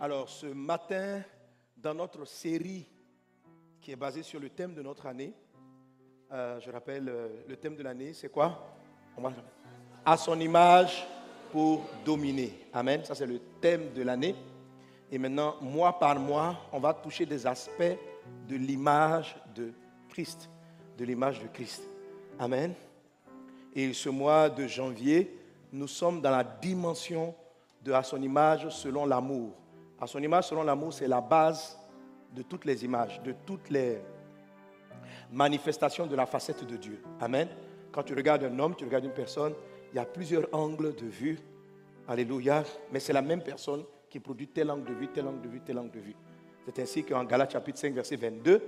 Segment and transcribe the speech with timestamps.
[0.00, 1.22] Alors, ce matin,
[1.76, 2.86] dans notre série
[3.80, 5.34] qui est basée sur le thème de notre année,
[6.30, 8.76] euh, je rappelle, euh, le thème de l'année, c'est quoi?
[10.04, 11.04] À son image
[11.50, 12.68] pour dominer.
[12.72, 13.02] Amen.
[13.04, 14.36] Ça, c'est le thème de l'année.
[15.10, 17.98] Et maintenant, mois par mois, on va toucher des aspects
[18.46, 19.72] de l'image de
[20.10, 20.48] Christ.
[20.96, 21.82] De l'image de Christ.
[22.38, 22.72] Amen.
[23.74, 25.36] Et ce mois de janvier,
[25.72, 27.34] nous sommes dans la dimension
[27.82, 29.56] de à son image selon l'amour.
[30.00, 31.76] À son image selon l'amour, c'est la base
[32.34, 33.98] de toutes les images, de toutes les
[35.32, 37.02] manifestations de la facette de Dieu.
[37.20, 37.48] Amen.
[37.90, 39.54] Quand tu regardes un homme, tu regardes une personne,
[39.92, 41.38] il y a plusieurs angles de vue.
[42.06, 42.64] Alléluia.
[42.92, 45.60] Mais c'est la même personne qui produit tel angle de vue, tel angle de vue,
[45.60, 46.14] tel angle de vue.
[46.64, 48.62] C'est ainsi qu'en Galates chapitre 5, verset 22,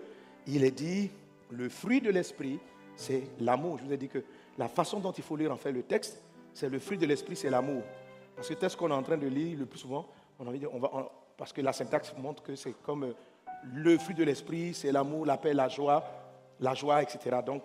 [0.47, 1.10] il est dit,
[1.51, 2.59] le fruit de l'esprit,
[2.97, 3.79] c'est l'amour.
[3.79, 4.24] Je vous ai dit que
[4.59, 7.37] la façon dont il faut lire en fait le texte, c'est le fruit de l'esprit,
[7.37, 7.83] c'est l'amour.
[8.35, 10.07] Parce que le texte qu'on est en train de lire le plus souvent,
[10.38, 11.10] on a envie de, on va,
[11.41, 13.12] parce que la syntaxe montre que c'est comme euh,
[13.73, 16.05] le fruit de l'esprit, c'est l'amour, la paix, la joie,
[16.60, 17.38] la joie, etc.
[17.45, 17.65] Donc,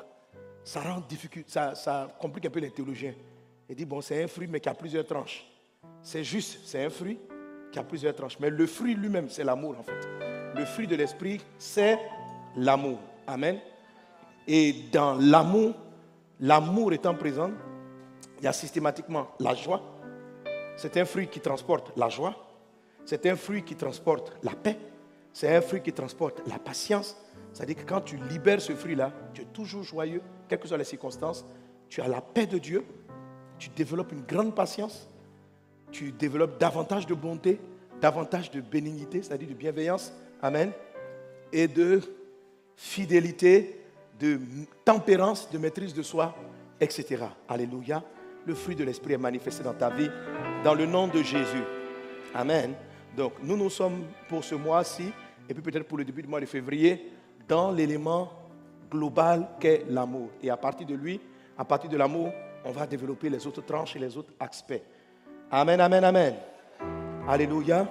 [0.64, 3.14] ça rend difficile, ça, ça complique un peu les théologiens.
[3.68, 5.46] Il dit, bon, c'est un fruit, mais qui a plusieurs tranches.
[6.02, 7.20] C'est juste, c'est un fruit
[7.70, 8.40] qui a plusieurs tranches.
[8.40, 10.08] Mais le fruit lui-même, c'est l'amour, en fait.
[10.56, 12.00] Le fruit de l'esprit, c'est
[12.56, 13.00] l'amour.
[13.28, 13.60] Amen.
[14.48, 15.74] Et dans l'amour,
[16.40, 17.52] l'amour étant présent,
[18.38, 19.82] il y a systématiquement la joie.
[20.78, 22.45] C'est un fruit qui transporte la joie.
[23.06, 24.78] C'est un fruit qui transporte la paix.
[25.32, 27.18] C'est un fruit qui transporte la patience.
[27.54, 30.84] C'est-à-dire que quand tu libères ce fruit-là, tu es toujours joyeux, quelles que soient les
[30.84, 31.46] circonstances.
[31.88, 32.84] Tu as la paix de Dieu.
[33.58, 35.10] Tu développes une grande patience.
[35.92, 37.60] Tu développes davantage de bonté,
[38.02, 40.12] davantage de bénignité, c'est-à-dire de bienveillance.
[40.42, 40.72] Amen.
[41.54, 42.02] Et de
[42.76, 43.80] fidélité,
[44.20, 44.40] de
[44.84, 46.36] tempérance, de maîtrise de soi,
[46.80, 47.24] etc.
[47.48, 48.04] Alléluia.
[48.46, 50.10] Le fruit de l'Esprit est manifesté dans ta vie
[50.64, 51.64] dans le nom de Jésus.
[52.34, 52.76] Amen.
[53.16, 55.12] Donc, nous, nous sommes pour ce mois-ci,
[55.48, 57.12] et puis peut-être pour le début du mois de février,
[57.48, 58.32] dans l'élément
[58.90, 60.30] global qu'est l'amour.
[60.42, 61.22] Et à partir de lui,
[61.58, 62.32] à partir de l'amour,
[62.66, 64.82] on va développer les autres tranches et les autres aspects.
[65.52, 66.36] Amen, amen, amen.
[67.28, 67.88] Alléluia.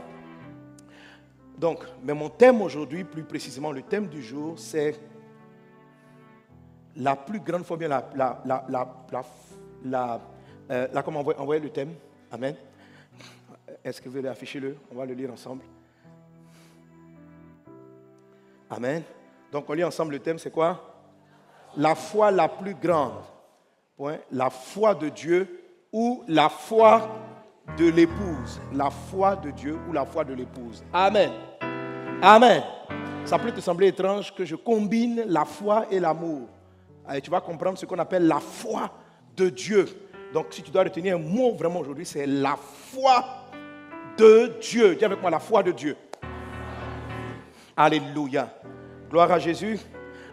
[1.56, 4.98] Donc, mais mon thème aujourd'hui, plus précisément le thème du jour, c'est
[6.96, 9.24] la plus grande fois bien la, la, la, la,
[9.84, 10.20] la,
[10.70, 11.94] euh, comment envoyer le thème?
[12.30, 12.56] Amen.
[13.84, 14.76] Est-ce que vous voulez afficher le?
[14.90, 15.62] On va le lire ensemble.
[18.70, 19.02] Amen.
[19.52, 20.80] Donc on lit ensemble le thème, c'est quoi?
[21.76, 23.22] La foi la plus grande.
[23.96, 24.18] Point.
[24.32, 25.60] La foi de Dieu
[25.92, 27.08] ou la foi
[27.76, 28.60] de l'épouse?
[28.72, 30.82] La foi de Dieu ou la foi de l'épouse?
[30.92, 31.30] Amen.
[32.22, 32.62] Amen.
[33.26, 36.48] Ça peut te sembler étrange que je combine la foi et l'amour.
[37.14, 38.90] Et tu vas comprendre ce qu'on appelle la foi
[39.36, 39.86] de Dieu.
[40.32, 43.24] Donc si tu dois retenir un mot vraiment aujourd'hui, c'est la foi
[44.16, 44.94] de Dieu.
[44.94, 45.96] Dis avec moi la foi de Dieu.
[47.76, 48.52] Alléluia.
[49.10, 49.78] Gloire à Jésus.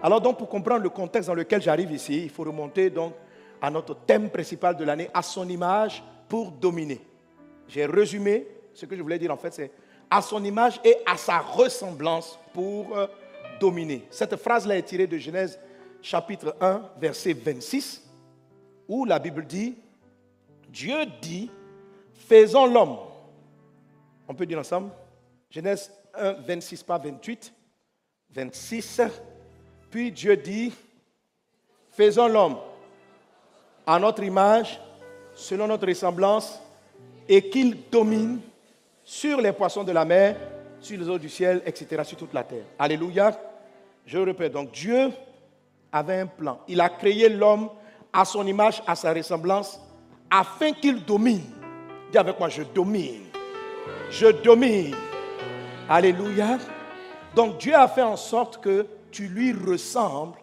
[0.01, 3.13] Alors donc pour comprendre le contexte dans lequel j'arrive ici, il faut remonter donc
[3.61, 6.99] à notre thème principal de l'année, à son image pour dominer.
[7.67, 9.71] J'ai résumé ce que je voulais dire en fait, c'est
[10.09, 13.07] à son image et à sa ressemblance pour euh,
[13.59, 14.07] dominer.
[14.09, 15.59] Cette phrase-là est tirée de Genèse
[16.01, 18.09] chapitre 1, verset 26,
[18.87, 19.75] où la Bible dit,
[20.67, 21.51] Dieu dit,
[22.13, 22.97] faisons l'homme
[24.27, 24.91] on peut dire ensemble
[25.49, 27.53] Genèse 1, 26, pas 28.
[28.33, 29.01] 26.
[29.89, 30.71] Puis Dieu dit,
[31.89, 32.57] faisons l'homme
[33.85, 34.79] à notre image,
[35.35, 36.59] selon notre ressemblance,
[37.27, 38.39] et qu'il domine
[39.03, 40.37] sur les poissons de la mer,
[40.79, 42.63] sur les eaux du ciel, etc., sur toute la terre.
[42.79, 43.37] Alléluia.
[44.05, 45.11] Je répète, donc Dieu
[45.91, 46.61] avait un plan.
[46.67, 47.69] Il a créé l'homme
[48.13, 49.79] à son image, à sa ressemblance,
[50.29, 51.43] afin qu'il domine.
[52.11, 53.30] Dis avec moi, je domine
[54.09, 54.95] je domine.
[55.89, 56.57] Alléluia.
[57.35, 60.37] Donc Dieu a fait en sorte que tu lui ressembles,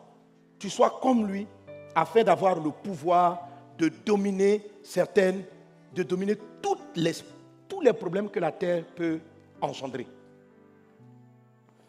[0.58, 1.46] tu sois comme lui,
[1.94, 3.46] afin d'avoir le pouvoir
[3.78, 5.44] de dominer certaines,
[5.94, 9.20] de dominer tous les problèmes que la terre peut
[9.60, 10.06] engendrer.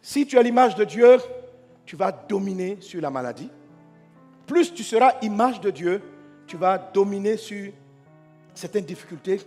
[0.01, 1.17] Si tu as l'image de Dieu,
[1.85, 3.49] tu vas dominer sur la maladie.
[4.45, 6.01] Plus tu seras image de Dieu,
[6.47, 7.71] tu vas dominer sur
[8.53, 9.41] certaines difficultés.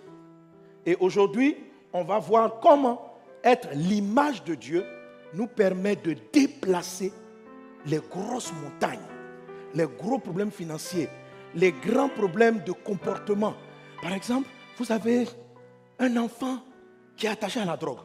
[0.84, 1.56] Et aujourd'hui,
[1.92, 4.84] on va voir comment être l'image de Dieu
[5.34, 7.12] nous permet de déplacer
[7.86, 9.06] les grosses montagnes,
[9.74, 11.08] les gros problèmes financiers,
[11.54, 13.54] les grands problèmes de comportement.
[14.00, 14.48] Par exemple,
[14.78, 15.26] vous avez
[15.98, 16.58] un enfant
[17.16, 17.98] qui est attaché à la drogue.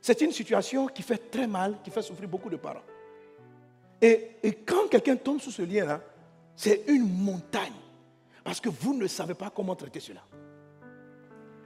[0.00, 2.82] C'est une situation qui fait très mal, qui fait souffrir beaucoup de parents.
[4.00, 6.00] Et, quand quelqu'un tombe sous ce lien-là,
[6.56, 7.72] c'est une montagne.
[8.42, 10.22] Parce que vous ne savez pas comment traiter cela.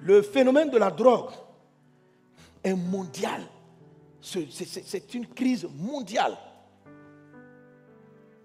[0.00, 1.30] Le phénomène de la drogue
[2.62, 3.42] est mondial.
[4.20, 6.36] C'est une crise mondiale.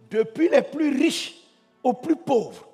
[0.09, 1.35] Depuis les plus riches
[1.83, 2.67] aux plus pauvres.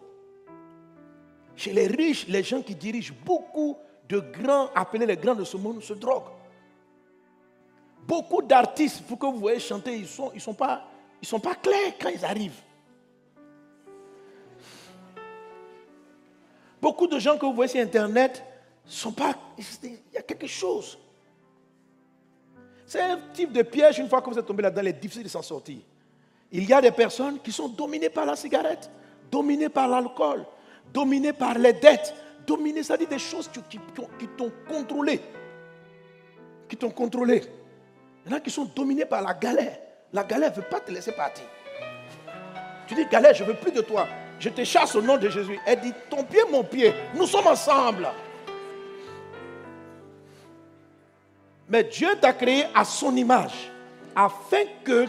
[1.55, 3.77] Chez les riches, les gens qui dirigent beaucoup
[4.09, 6.31] de grands, appelés les grands de ce monde, se droguent.
[8.07, 12.61] Beaucoup d'artistes, pour que vous voyez chanter, ils ne sont, pas clairs quand ils arrivent.
[16.81, 18.43] Beaucoup de gens que vous voyez sur Internet,
[18.85, 20.97] sont pas, il y a quelque chose.
[22.85, 25.23] C'est un type de piège, une fois que vous êtes tombé là-dedans, il est difficile
[25.23, 25.77] de s'en sortir.
[26.51, 28.89] Il y a des personnes qui sont dominées par la cigarette,
[29.31, 30.45] dominées par l'alcool,
[30.93, 32.13] dominées par les dettes,
[32.45, 33.79] dominées, ça dit des choses qui,
[34.37, 35.19] t'ont contrôlé.
[36.69, 37.43] Qui t'ont contrôlé.
[38.25, 39.77] Il y en a qui sont dominés par la galère.
[40.13, 41.45] La galère ne veut pas te laisser partir.
[42.87, 44.07] Tu dis, galère, je ne veux plus de toi.
[44.39, 45.59] Je te chasse au nom de Jésus.
[45.65, 48.07] Elle dit, ton pied, mon pied, nous sommes ensemble.
[51.67, 53.71] Mais Dieu t'a créé à son image,
[54.15, 55.05] afin que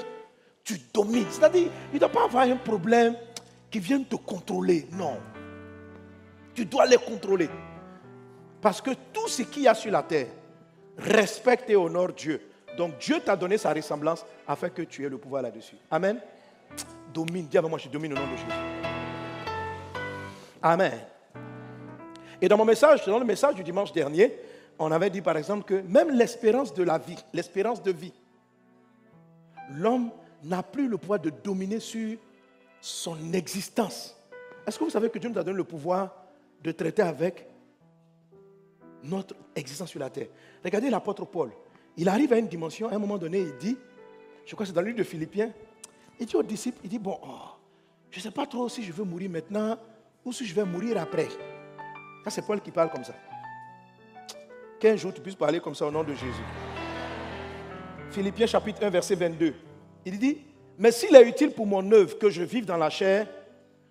[0.64, 1.26] tu domines.
[1.30, 3.14] C'est-à-dire, il ne doit pas avoir un problème
[3.70, 4.88] qui vienne te contrôler.
[4.92, 5.18] Non.
[6.54, 7.48] Tu dois les contrôler.
[8.60, 10.28] Parce que tout ce qu'il y a sur la terre
[10.96, 12.40] respecte et honore Dieu.
[12.76, 15.76] Donc Dieu t'a donné sa ressemblance afin que tu aies le pouvoir là-dessus.
[15.90, 16.18] Amen.
[17.12, 17.46] Domine.
[17.46, 18.46] Dis avec moi, je domine au nom de Jésus.
[20.62, 20.98] Amen.
[22.40, 24.36] Et dans mon message, dans le message du dimanche dernier,
[24.78, 28.12] on avait dit par exemple que même l'espérance de la vie, l'espérance de vie,
[29.70, 30.10] l'homme
[30.44, 32.18] n'a plus le pouvoir de dominer sur
[32.80, 34.16] son existence.
[34.66, 36.14] Est-ce que vous savez que Dieu nous a donné le pouvoir
[36.62, 37.46] de traiter avec
[39.02, 40.28] notre existence sur la terre?
[40.64, 41.52] Regardez l'apôtre Paul.
[41.96, 43.78] Il arrive à une dimension, à un moment donné, il dit,
[44.44, 45.50] je crois que c'est dans le livre de Philippiens,
[46.20, 47.56] il dit aux disciples, il dit, bon, oh,
[48.10, 49.78] je ne sais pas trop si je veux mourir maintenant
[50.24, 51.28] ou si je vais mourir après.
[52.24, 53.14] Ça, c'est Paul qui parle comme ça
[54.78, 56.44] qu'un jour tu puisses parler comme ça au nom de Jésus.
[58.10, 59.54] Philippiens chapitre 1, verset 22.
[60.04, 60.38] Il dit,
[60.78, 63.26] mais s'il est utile pour mon œuvre que je vive dans la chair,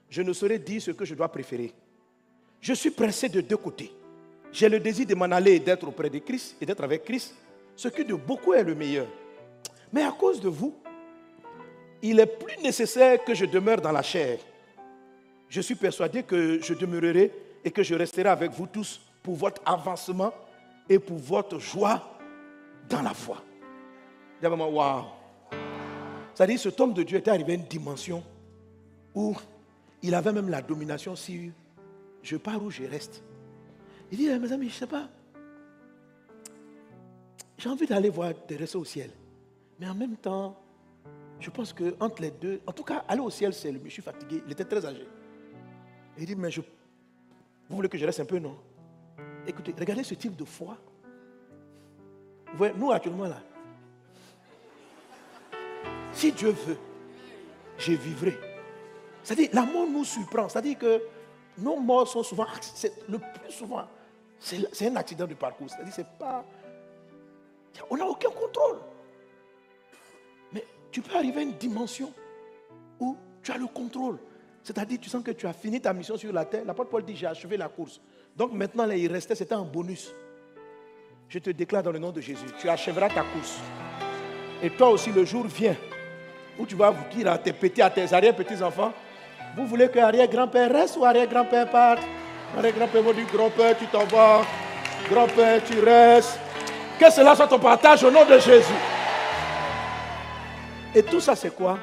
[0.10, 1.74] je ne saurais dire ce que je dois préférer.
[2.62, 3.92] Je suis pressé de deux côtés.
[4.52, 7.36] J'ai le désir de m'en aller et d'être auprès de Christ et d'être avec Christ,
[7.76, 9.08] ce qui de beaucoup est le meilleur.
[9.92, 10.74] Mais à cause de vous,
[12.02, 14.40] il est plus nécessaire que je demeure dans la chair.
[15.50, 17.32] Je suis persuadé que je demeurerai
[17.64, 20.34] et que je resterai avec vous tous pour votre avancement
[20.90, 22.18] et pour votre joie
[22.90, 23.42] dans la foi.
[24.42, 25.06] Waouh.
[26.34, 28.24] C'est-à-dire, cet homme de Dieu était arrivé à une dimension
[29.14, 29.36] où
[30.02, 31.52] il avait même la domination si
[32.22, 33.24] je pars ou je reste.
[34.12, 35.10] Il dit, eh, mes amis, je ne sais pas.
[37.58, 39.10] J'ai envie d'aller voir des rester au ciel.
[39.80, 40.60] Mais en même temps,
[41.40, 44.02] je pense que entre les deux, en tout cas, aller au ciel, c'est je suis
[44.02, 44.44] fatigué.
[44.46, 45.08] Il était très âgé.
[46.18, 48.58] Il dit, mais je, vous voulez que je reste un peu, non?
[49.48, 50.78] Écoutez, regardez ce type de foi.
[52.48, 53.42] Vous voyez, nous actuellement là,
[56.14, 56.78] si Dieu veut,
[57.78, 58.38] je vivrai.
[59.24, 60.48] C'est-à-dire, la mort nous surprend.
[60.48, 61.02] C'est-à-dire que
[61.58, 62.46] nos morts sont souvent,
[63.10, 63.86] le plus souvent,
[64.40, 65.70] c'est un accident de parcours.
[65.70, 66.46] C'est-à-dire, c'est pas.
[67.90, 68.80] On n'a aucun contrôle.
[70.54, 72.14] Mais tu peux arriver à une dimension
[73.00, 74.20] où tu as le contrôle.
[74.64, 76.64] C'est-à-dire, tu sens que tu as fini ta mission sur la terre.
[76.66, 78.00] La Paul dit J'ai achevé la course.
[78.36, 80.14] Donc maintenant, il restait, c'était un bonus.
[81.30, 83.60] Je te déclare dans le nom de Jésus, tu achèveras ta course.
[84.62, 85.76] Et toi aussi, le jour vient
[86.60, 88.94] où tu vas vous dire à tes petits, à tes arrière-petits-enfants,
[89.56, 92.02] vous voulez que arrière-grand-père reste ou arrière-grand-père parte?
[92.58, 94.42] Arrière-grand-père vous dit, grand-père, tu t'en vas.
[95.10, 96.40] Grand-père, tu restes.
[97.00, 98.74] Que cela soit ton partage au nom de Jésus.
[100.94, 101.78] Et tout ça, c'est quoi?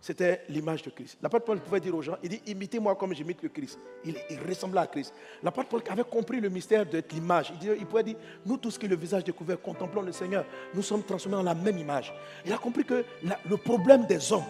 [0.00, 1.18] C'était l'image de Christ.
[1.20, 3.78] L'apôtre Paul pouvait dire aux gens, il dit, imitez-moi comme j'imite le Christ.
[4.04, 4.16] Il,
[4.48, 5.12] ressemblait à Christ.
[5.42, 7.52] L'apôtre Paul avait compris le mystère de l'image.
[7.62, 11.38] Il, pouvait dire, nous tous qui le visage découvert, contemplons le Seigneur, nous sommes transformés
[11.38, 12.12] en la même image.
[12.46, 14.44] Il a compris que le problème des hommes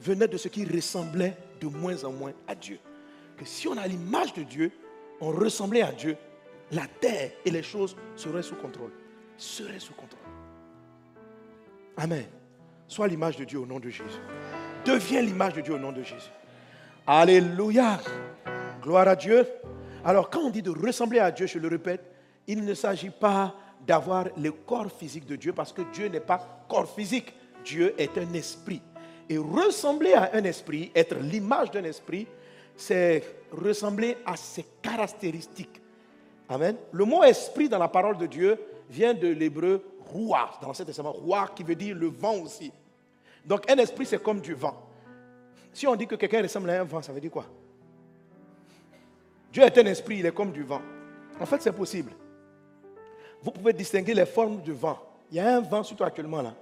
[0.00, 2.78] venait de ce qui ressemblait de moins en moins à Dieu.
[3.36, 4.70] Que si on a l'image de Dieu,
[5.20, 6.16] on ressemblait à Dieu,
[6.72, 8.92] la terre et les choses seraient sous contrôle.
[9.36, 10.18] Seraient sous contrôle.
[11.96, 12.41] Amen.
[12.92, 14.20] Sois l'image de Dieu au nom de Jésus.
[14.84, 16.30] Deviens l'image de Dieu au nom de Jésus.
[17.06, 17.98] Alléluia.
[18.82, 19.48] Gloire à Dieu.
[20.04, 22.02] Alors quand on dit de ressembler à Dieu, je le répète,
[22.46, 23.54] il ne s'agit pas
[23.86, 27.32] d'avoir le corps physique de Dieu parce que Dieu n'est pas corps physique.
[27.64, 28.82] Dieu est un esprit.
[29.26, 32.26] Et ressembler à un esprit, être l'image d'un esprit,
[32.76, 35.80] c'est ressembler à ses caractéristiques.
[36.46, 36.76] Amen.
[36.92, 39.82] Le mot esprit dans la parole de Dieu vient de l'hébreu
[40.12, 42.70] roi, dans l'Ancien Testament, roi qui veut dire le vent aussi.
[43.44, 44.76] Donc un esprit, c'est comme du vent.
[45.72, 47.46] Si on dit que quelqu'un ressemble à un vent, ça veut dire quoi?
[49.52, 50.82] Dieu est un esprit, il est comme du vent.
[51.40, 52.12] En fait, c'est possible.
[53.42, 54.98] Vous pouvez distinguer les formes de vent.
[55.30, 56.54] Il y a un vent, surtout actuellement là,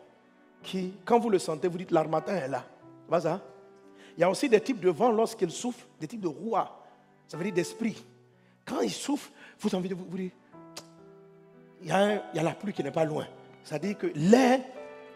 [0.62, 2.64] qui, quand vous le sentez, vous dites l'armatan est là.
[3.08, 3.40] Vas ça
[4.16, 6.84] Il y a aussi des types de vent lorsqu'il souffle, des types de roi.
[7.28, 8.02] Ça veut dire d'esprit.
[8.64, 10.30] Quand il souffle, vous avez envie de vous, dire
[11.82, 13.26] il y, a la pluie qui n'est pas loin.
[13.64, 14.60] C'est-à-dire que l'air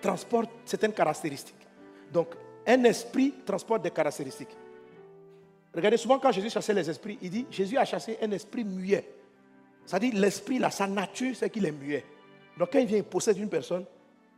[0.04, 1.66] transporte certaines caractéristiques.
[2.12, 2.28] Donc,
[2.66, 4.54] un esprit transporte des caractéristiques.
[5.74, 9.04] Regardez, souvent quand Jésus chassait les esprits, il dit Jésus a chassé un esprit muet.
[9.86, 12.04] C'est-à-dire l'esprit, là, sa nature, c'est qu'il est muet.
[12.58, 13.84] Donc quand il vient, il possède une personne,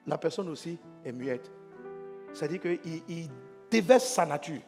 [0.06, 1.50] la personne aussi est muette.
[2.32, 3.28] C'est-à-dire qu'il il
[3.68, 4.60] déverse sa nature.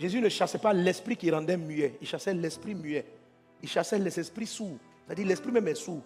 [0.00, 3.06] Jésus ne chassait pas l'esprit qui rendait muet, il chassait l'esprit muet.
[3.62, 4.78] Il chassait les esprits sourds.
[5.06, 6.02] C'est-à-dire l'esprit même est sourd.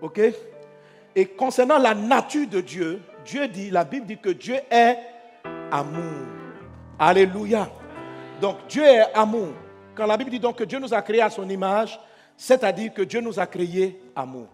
[0.00, 0.20] Ok?
[1.16, 4.98] Et concernant la nature de Dieu, Dieu dit, la Bible dit que Dieu est
[5.70, 6.26] amour.
[6.98, 7.70] Alléluia.
[8.40, 9.48] Donc Dieu est amour.
[9.94, 11.98] Quand la Bible dit donc que Dieu nous a créés à son image,
[12.36, 14.48] c'est-à-dire que Dieu nous a créés amour.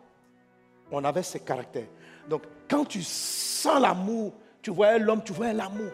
[0.90, 1.88] On avait ces caractères.
[2.28, 5.90] Donc quand tu sens l'amour, tu voyais l'homme, tu voyais l'amour.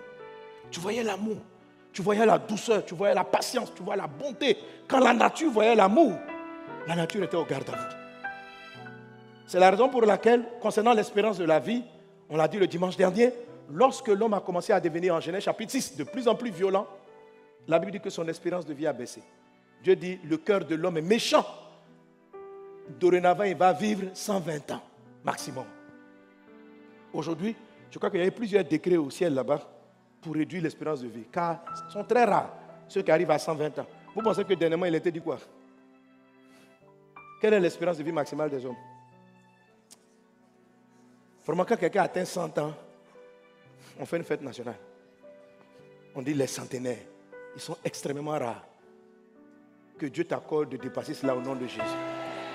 [0.70, 1.36] Tu voyais l'amour.
[1.92, 4.58] Tu voyais la douceur, tu voyais la patience, tu voyais la bonté.
[4.86, 6.12] Quand la nature voyait l'amour,
[6.86, 7.95] la nature était au garde à vous.
[9.46, 11.82] C'est la raison pour laquelle, concernant l'espérance de la vie,
[12.28, 13.32] on l'a dit le dimanche dernier,
[13.70, 16.86] lorsque l'homme a commencé à devenir en Genèse chapitre 6 de plus en plus violent,
[17.68, 19.22] la Bible dit que son espérance de vie a baissé.
[19.82, 21.44] Dieu dit, le cœur de l'homme est méchant.
[22.98, 24.82] Dorénavant, il va vivre 120 ans,
[25.24, 25.64] maximum.
[27.12, 27.54] Aujourd'hui,
[27.90, 29.60] je crois qu'il y a eu plusieurs décrets au ciel là-bas
[30.20, 31.24] pour réduire l'espérance de vie.
[31.30, 32.50] Car ce sont très rares
[32.88, 33.86] ceux qui arrivent à 120 ans.
[34.14, 35.38] Vous pensez que dernièrement, il était dit quoi?
[37.40, 38.76] Quelle est l'espérance de vie maximale des hommes?
[41.46, 42.74] Vraiment, quand quelqu'un atteint 100 ans,
[44.00, 44.76] on fait une fête nationale.
[46.14, 46.98] On dit les centenaires.
[47.54, 48.66] Ils sont extrêmement rares.
[49.96, 51.80] Que Dieu t'accorde de dépasser cela au nom de Jésus.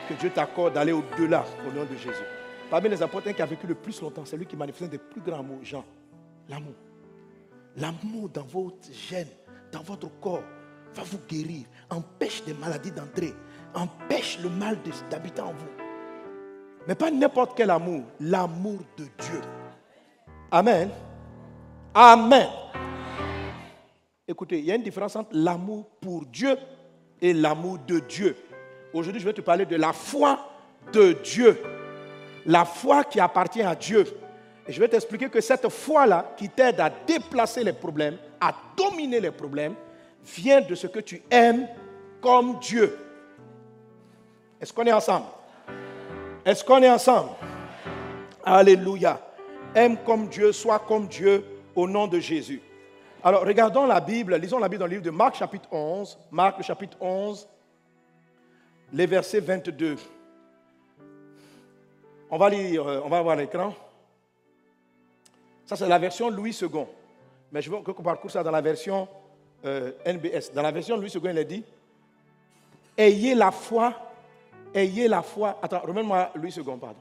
[0.10, 2.25] Que Dieu t'accorde d'aller au-delà au nom de Jésus.
[2.69, 4.98] Parmi les apôtres, un qui a vécu le plus longtemps, c'est lui qui manifeste des
[4.98, 5.86] plus grands mots, Jean.
[6.50, 6.75] L'amour.
[7.77, 9.27] L'amour dans votre gène,
[9.71, 10.43] dans votre corps,
[10.93, 13.33] va vous guérir, empêche des maladies d'entrer,
[13.74, 14.77] empêche le mal
[15.10, 15.80] d'habiter en vous.
[16.88, 19.41] Mais pas n'importe quel amour, l'amour de Dieu.
[20.50, 20.89] Amen.
[21.93, 22.47] Amen.
[24.27, 26.57] Écoutez, il y a une différence entre l'amour pour Dieu
[27.21, 28.35] et l'amour de Dieu.
[28.93, 30.39] Aujourd'hui, je vais te parler de la foi
[30.91, 31.61] de Dieu.
[32.45, 34.05] La foi qui appartient à Dieu.
[34.67, 39.19] Et je vais t'expliquer que cette foi-là, qui t'aide à déplacer les problèmes, à dominer
[39.19, 39.75] les problèmes,
[40.23, 41.67] vient de ce que tu aimes
[42.21, 42.97] comme Dieu.
[44.59, 45.25] Est-ce qu'on est ensemble?
[46.45, 47.29] Est-ce qu'on est ensemble?
[48.43, 49.19] Alléluia.
[49.75, 51.45] Aime comme Dieu, sois comme Dieu
[51.75, 52.62] au nom de Jésus.
[53.24, 56.62] Alors, regardons la Bible, lisons la Bible dans le livre de Marc chapitre 11, Marc
[56.63, 57.48] chapitre 11,
[58.93, 59.95] les versets 22.
[62.31, 63.75] On va lire, euh, on va voir l'écran.
[65.65, 66.86] Ça, c'est la version Louis II.
[67.51, 69.07] Mais je veux qu'on parcourt ça dans la version
[69.63, 70.51] euh, NBS.
[70.53, 71.63] Dans la version Louis II, il est dit
[72.98, 73.93] Ayez la foi,
[74.73, 75.57] ayez la foi.
[75.61, 76.95] Attends, remets-moi Louis II, pardon.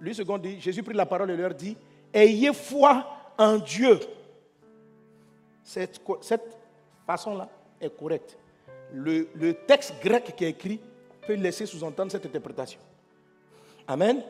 [0.00, 1.76] Louis II dit Jésus prit la parole et leur dit
[2.12, 3.06] Ayez foi
[3.38, 3.98] en Dieu.
[5.62, 6.00] Cette,
[7.06, 7.48] façon-là
[7.80, 8.38] est correcte.
[8.92, 10.80] Le, texte grec qui est écrit
[11.26, 12.78] peut laisser sous-entendre cette interprétation.
[13.88, 14.22] Amen.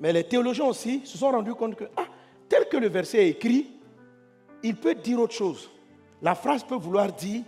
[0.00, 2.06] Mais les théologiens aussi se sont rendus compte que, ah,
[2.48, 3.70] tel que le verset est écrit,
[4.62, 5.70] il peut dire autre chose.
[6.22, 7.42] La phrase peut vouloir dire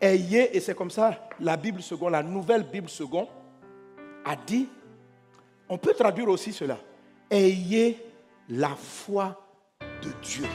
[0.00, 3.28] ayez, et c'est comme ça la Bible seconde, la nouvelle Bible seconde,
[4.24, 4.68] a dit,
[5.68, 6.78] on peut traduire aussi cela,
[7.30, 8.04] ayez
[8.48, 9.40] la foi
[10.02, 10.46] de Dieu.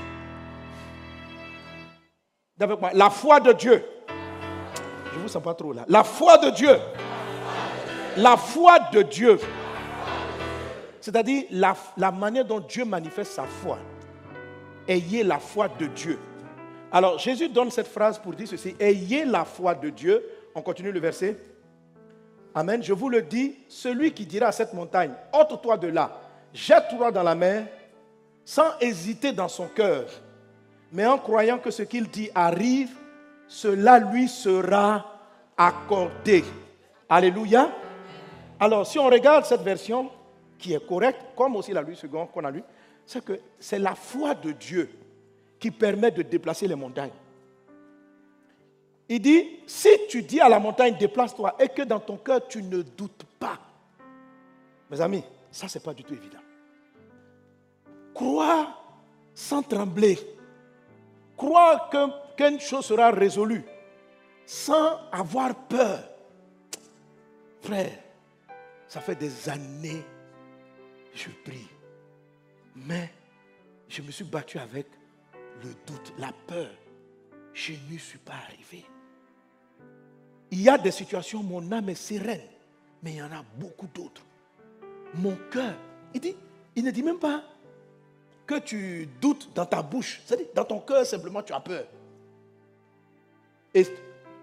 [2.94, 3.84] La foi de Dieu.
[5.12, 5.86] Je ne vous sens pas trop là.
[5.88, 6.76] La foi de Dieu.
[8.18, 9.40] La foi de Dieu.
[11.00, 13.78] C'est-à-dire la, la, manière dont Dieu manifeste sa foi.
[14.88, 16.20] Ayez la foi de Dieu.
[16.92, 18.76] Alors Jésus donne cette phrase pour dire ceci.
[18.80, 20.24] Ayez la foi de Dieu.
[20.56, 21.38] On continue le verset.
[22.58, 22.82] Amen.
[22.82, 26.20] Je vous le dis, celui qui dira à cette montagne, ôte-toi de là,
[26.52, 27.68] jette-toi dans la mer,
[28.44, 30.06] sans hésiter dans son cœur,
[30.92, 32.90] mais en croyant que ce qu'il dit arrive,
[33.48, 35.06] cela lui sera
[35.56, 36.44] accordé.
[37.08, 37.70] Alléluia.
[38.60, 40.10] Alors, si on regarde cette version,
[40.58, 42.64] qui est correcte, comme aussi la Louis II qu'on a lu,
[43.06, 44.90] c'est que c'est la foi de Dieu
[45.60, 47.12] qui permet de déplacer les montagnes.
[49.10, 52.62] Il dit, si tu dis à la montagne, déplace-toi, et que dans ton cœur, tu
[52.62, 53.58] ne doutes pas.
[54.90, 56.40] Mes amis, ça, ce n'est pas du tout évident.
[58.14, 58.68] Crois
[59.34, 60.18] sans trembler.
[61.38, 61.90] Crois
[62.36, 63.64] qu'une chose sera résolue
[64.46, 66.00] sans avoir peur.
[67.62, 68.00] Frère,
[68.88, 70.04] ça fait des années
[71.18, 71.68] je prie.
[72.76, 73.12] Mais
[73.90, 74.88] je me suis battu avec
[75.64, 76.70] le doute, la peur.
[77.54, 78.86] Je n'y suis pas arrivé.
[80.52, 82.42] Il y a des situations mon âme est sereine,
[83.04, 84.22] mais il y en a beaucoup d'autres.
[85.14, 85.74] Mon cœur,
[86.14, 86.36] il dit,
[86.76, 87.44] il ne dit même pas
[88.46, 90.22] que tu doutes dans ta bouche.
[90.26, 91.86] C'est-à-dire, dans ton cœur, simplement, tu as peur.
[93.74, 93.86] Et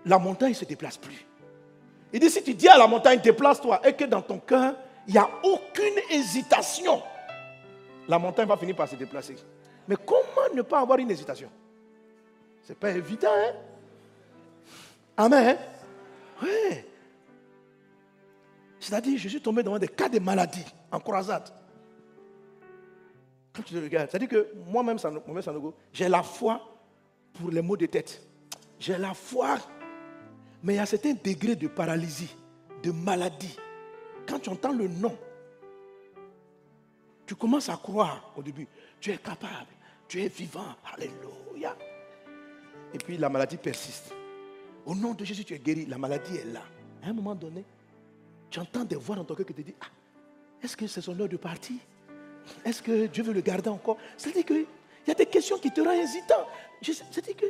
[0.05, 1.25] la montagne ne se déplace plus.
[2.13, 5.13] Il dit, si tu dis à la montagne, déplace-toi, et que dans ton cœur, il
[5.15, 7.03] n'y a aucune hésitation,
[8.09, 9.37] la montagne va finir par se déplacer.
[9.89, 11.51] Mais comment ne pas avoir une hésitation?
[12.63, 13.53] Ce n'est pas évident, hein?
[15.17, 15.57] Amen.
[18.81, 21.49] C'est-à-dire, je suis tombé dans des cas de maladie en croisade.
[23.53, 24.99] Quand tu regardes, c'est-à-dire que moi-même,
[25.93, 26.61] j'ai la foi
[27.33, 28.21] pour les maux de tête.
[28.79, 29.57] J'ai la foi,
[30.63, 32.35] mais il y a certains degrés de paralysie,
[32.83, 33.57] de maladie.
[34.27, 35.17] Quand tu entends le nom,
[37.27, 38.69] tu commences à croire au début.
[39.01, 39.71] Tu es capable,
[40.09, 40.75] tu es vivant.
[40.93, 41.77] Alléluia.
[42.93, 44.15] Et puis la maladie persiste.
[44.87, 45.87] Au nom de Jésus, tu es guéri.
[45.87, 46.63] La maladie est là.
[47.03, 47.65] À un moment donné,
[48.51, 49.87] tu entends des voix dans ton cœur qui te disent, ah,
[50.63, 51.77] est-ce que c'est son heure de partir?
[52.65, 53.97] Est-ce que Dieu veut le garder encore?
[54.17, 54.67] C'est-à-dire qu'il
[55.07, 56.47] y a des questions qui te rendent hésitant.
[56.83, 57.47] C'est-à-dire que...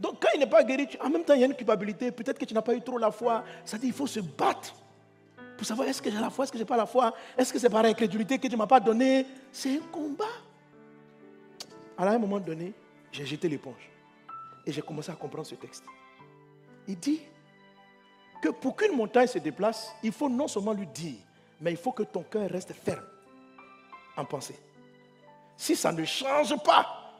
[0.00, 2.10] donc quand il n'est pas guéri, en même temps, il y a une culpabilité.
[2.10, 3.44] Peut-être que tu n'as pas eu trop la foi.
[3.64, 4.74] C'est-à-dire qu'il faut se battre
[5.56, 7.52] pour savoir est-ce que j'ai la foi, est-ce que je n'ai pas la foi, est-ce
[7.52, 9.26] que c'est par incrédulité que Dieu ne m'a pas donné?
[9.52, 10.24] C'est un combat.
[11.96, 12.72] À un moment donné,
[13.12, 13.91] j'ai jeté l'éponge.
[14.66, 15.84] Et j'ai commencé à comprendre ce texte.
[16.86, 17.20] Il dit
[18.42, 21.18] que pour qu'une montagne se déplace, il faut non seulement lui dire,
[21.60, 23.04] mais il faut que ton cœur reste ferme
[24.16, 24.58] en pensée.
[25.56, 27.14] Si ça ne change pas,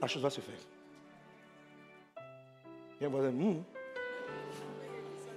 [0.00, 0.54] la chose va se faire.
[2.98, 3.62] Il y a un voisin, hmm.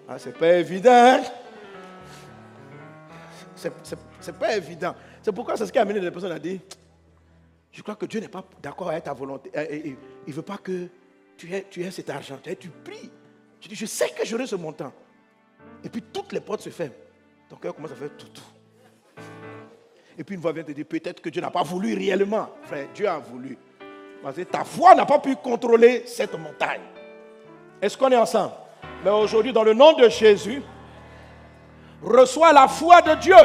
[0.08, 1.22] ah, c'est pas évident.
[3.56, 4.94] C'est pas évident.
[5.22, 6.60] C'est pourquoi c'est ce qui a amené les personnes à dire
[7.74, 9.52] Je crois que Dieu n'est pas d'accord avec ta volonté.
[9.72, 9.96] Il
[10.28, 10.88] ne veut pas que
[11.36, 12.38] tu aies, tu aies cet argent.
[12.60, 13.12] Tu pries.
[13.60, 14.94] Tu dis Je sais que j'aurai ce montant.
[15.84, 16.94] Et puis toutes les portes se ferment.
[17.50, 19.24] Ton cœur commence à faire tout, tout.
[20.16, 22.48] Et puis une voix vient te dire Peut-être que Dieu n'a pas voulu réellement.
[22.62, 23.58] Frère, Dieu a voulu.
[24.22, 26.82] Parce que ta foi n'a pas pu contrôler cette montagne.
[27.82, 28.54] Est-ce qu'on est ensemble?
[29.04, 30.62] Mais aujourd'hui, dans le nom de Jésus,
[32.04, 33.36] reçois la foi de Dieu.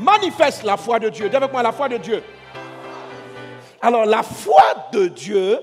[0.00, 1.28] Manifeste la foi de Dieu.
[1.28, 2.22] Dis avec moi la foi de Dieu.
[3.86, 5.60] Alors la foi de Dieu,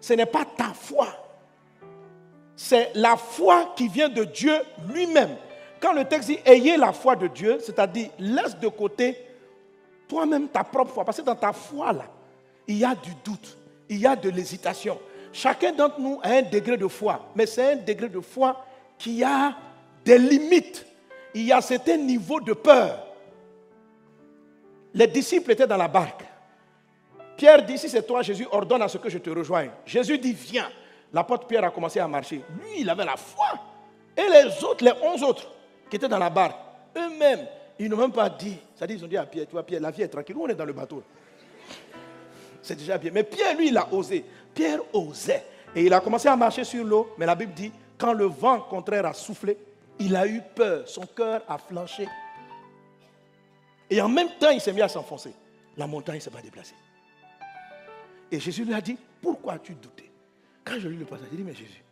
[0.00, 1.08] ce n'est pas ta foi.
[2.54, 4.54] C'est la foi qui vient de Dieu
[4.88, 5.34] lui-même.
[5.80, 9.16] Quand le texte dit ayez la foi de Dieu, c'est-à-dire laisse de côté
[10.06, 11.04] toi-même ta propre foi.
[11.04, 12.04] Parce que dans ta foi, là,
[12.68, 14.96] il y a du doute, il y a de l'hésitation.
[15.32, 18.64] Chacun d'entre nous a un degré de foi, mais c'est un degré de foi
[18.96, 19.56] qui a
[20.04, 20.86] des limites.
[21.34, 23.08] Il y a certains niveaux de peur.
[24.94, 26.24] Les disciples étaient dans la barque.
[27.36, 29.70] Pierre dit, si c'est toi, Jésus, ordonne à ce que je te rejoigne.
[29.84, 30.70] Jésus dit, viens.
[31.12, 32.42] L'apôtre Pierre a commencé à marcher.
[32.60, 33.46] Lui, il avait la foi.
[34.16, 35.48] Et les autres, les onze autres
[35.88, 36.56] qui étaient dans la barque,
[36.96, 37.46] eux-mêmes,
[37.78, 38.56] ils n'ont même pas dit.
[38.74, 40.34] C'est-à-dire, ils ont dit à Pierre, tu vois, Pierre, la vie est tranquille.
[40.36, 41.02] Nous, on est dans le bateau?
[42.62, 43.10] C'est déjà bien.
[43.12, 44.24] Mais Pierre, lui, il a osé.
[44.54, 45.44] Pierre osait.
[45.74, 47.14] Et il a commencé à marcher sur l'eau.
[47.18, 49.56] Mais la Bible dit, quand le vent contraire a soufflé,
[49.98, 52.08] il a eu peur, son cœur a flanché.
[53.90, 55.32] Et en même temps, il s'est mis à s'enfoncer.
[55.76, 56.74] La montagne ne s'est pas déplacée.
[58.34, 60.10] Et Jésus lui a dit, pourquoi as-tu douté?
[60.64, 61.84] Quand je lis le passage, j'ai dit, mais Jésus,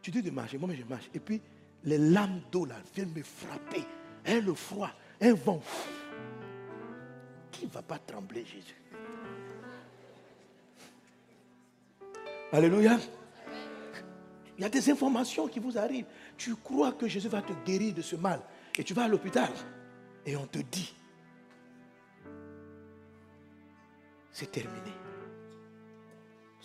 [0.00, 1.10] tu dis de marcher, moi je marche.
[1.12, 1.42] Et puis,
[1.82, 3.84] les lames d'eau là viennent me frapper.
[4.24, 5.62] Hein, le froid, un vent.
[7.52, 8.80] Qui ne va pas trembler, Jésus?
[12.50, 12.98] Alléluia.
[14.56, 16.06] Il y a des informations qui vous arrivent.
[16.38, 18.40] Tu crois que Jésus va te guérir de ce mal.
[18.78, 19.50] Et tu vas à l'hôpital.
[20.24, 20.94] Et on te dit,
[24.32, 24.90] c'est terminé.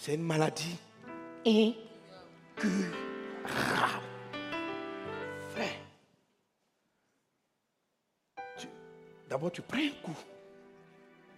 [0.01, 0.77] C'est une maladie
[1.45, 1.75] incurable.
[9.29, 10.17] D'abord tu prends un coup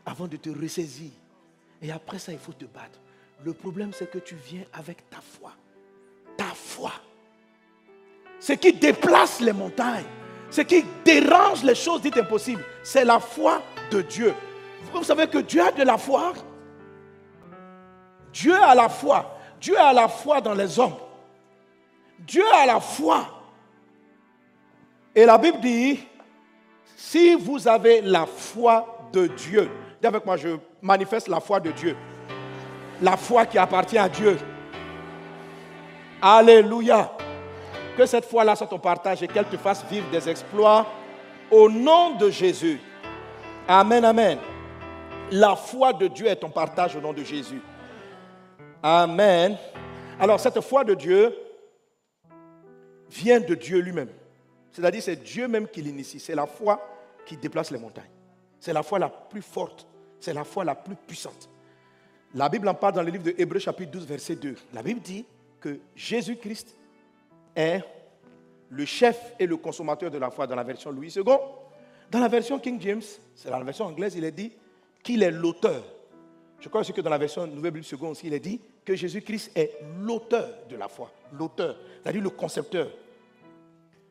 [0.05, 1.09] avant de te ressaisir.
[1.81, 2.99] Et après ça, il faut te battre.
[3.43, 5.51] Le problème, c'est que tu viens avec ta foi
[6.37, 6.91] ta foi.
[8.39, 10.05] Ce qui déplace les montagnes,
[10.49, 14.33] ce qui dérange les choses dites impossibles, c'est la foi de Dieu.
[14.93, 16.33] Vous savez que Dieu a de la foi?
[18.33, 19.25] Dieu a la foi.
[19.59, 20.95] Dieu a la foi dans les hommes.
[22.19, 23.25] Dieu a la foi.
[25.15, 25.99] Et la Bible dit,
[26.95, 31.71] si vous avez la foi de Dieu, dis avec moi, je manifeste la foi de
[31.71, 31.95] Dieu.
[33.01, 34.37] La foi qui appartient à Dieu.
[36.21, 37.11] Alléluia.
[37.97, 40.85] Que cette foi-là soit ton partage et qu'elle te fasse vivre des exploits
[41.49, 42.79] au nom de Jésus.
[43.67, 44.37] Amen, amen.
[45.31, 47.61] La foi de Dieu est ton partage au nom de Jésus.
[48.83, 49.57] Amen.
[50.19, 51.35] Alors cette foi de Dieu
[53.09, 54.09] vient de Dieu lui-même.
[54.71, 56.19] C'est-à-dire c'est Dieu même qui l'initie.
[56.19, 56.81] C'est la foi
[57.25, 58.09] qui déplace les montagnes.
[58.59, 59.87] C'est la foi la plus forte.
[60.19, 61.49] C'est la foi la plus puissante.
[62.33, 64.55] La Bible en parle dans le livre de Hébreu chapitre 12 verset 2.
[64.73, 65.25] La Bible dit
[65.59, 66.75] que Jésus-Christ
[67.55, 67.81] est
[68.69, 71.23] le chef et le consommateur de la foi dans la version Louis II.
[71.23, 73.01] Dans la version King James,
[73.35, 74.51] c'est la version anglaise, il est dit
[75.03, 75.83] qu'il est l'auteur.
[76.59, 78.95] Je crois aussi que dans la version Nouvelle Bible II aussi, il est dit que
[78.95, 81.11] Jésus-Christ est l'auteur de la foi.
[81.33, 82.89] L'auteur, c'est-à-dire le concepteur.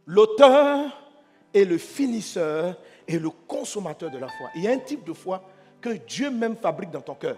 [0.07, 0.91] L'auteur
[1.53, 4.51] est le finisseur et le consommateur de la foi.
[4.55, 5.43] Il y a un type de foi
[5.81, 7.37] que Dieu même fabrique dans ton cœur.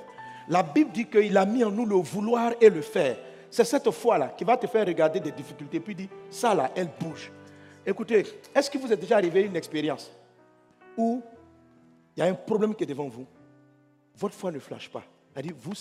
[0.48, 3.16] La Bible dit qu'il a mis en nous le vouloir et le faire.
[3.50, 6.90] C'est cette foi-là qui va te faire regarder des difficultés, puis dire, ça là, elle
[6.98, 7.30] bouge.
[7.84, 10.10] Écoutez, est-ce que vous êtes déjà arrivé à une expérience
[10.96, 11.22] où
[12.16, 13.26] il y a un problème qui est devant vous?
[14.16, 15.02] Votre foi ne flash pas.
[15.32, 15.72] C'est-à-dire, vous,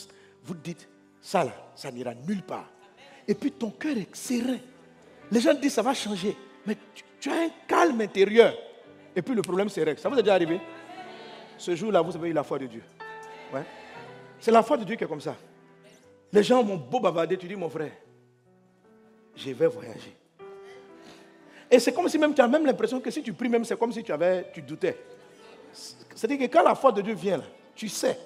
[0.44, 0.88] vous dites,
[1.22, 2.70] ça là, ça n'ira nulle part.
[3.28, 4.62] Et puis ton cœur est serré.
[5.32, 6.36] Les gens disent, ça va changer.
[6.66, 6.76] Mais
[7.20, 8.54] tu, as un calme intérieur.
[9.16, 10.00] Et puis le problème c'est règle.
[10.00, 10.60] Ça vous est déjà arrivé?
[11.58, 12.84] Ce jour-là, vous avez eu la foi de Dieu.
[13.54, 13.64] Ouais.
[14.40, 15.36] C'est la foi de Dieu qui est comme ça.
[16.34, 17.92] Les gens m'ont beau bavarder, tu dis, mon frère,
[19.36, 20.16] je vais voyager.
[21.70, 23.78] Et c'est comme si même tu as même l'impression que si tu pries même, c'est
[23.78, 24.98] comme si tu avais, tu doutais.
[26.16, 27.44] C'est-à-dire que quand la foi de Dieu vient, là,
[27.76, 28.18] tu sais.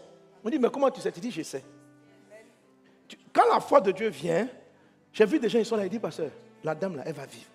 [0.44, 1.12] On dit, mais comment tu sais?
[1.12, 1.64] Tu dis, je sais.
[3.36, 4.48] Quand la foi de Dieu vient,
[5.12, 6.30] j'ai vu des gens, ils sont là, ils disent, pasteur,
[6.64, 7.50] la dame là, elle va vivre.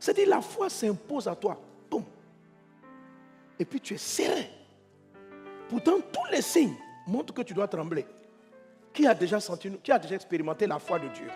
[0.00, 1.56] C'est-à-dire, la foi s'impose à toi.
[1.88, 2.02] Boum.
[3.56, 4.50] Et puis tu es serré.
[5.68, 6.74] Pourtant, tous les signes
[7.06, 8.04] montrent que tu dois trembler.
[8.92, 11.28] Qui a déjà senti, qui a déjà expérimenté la foi de Dieu?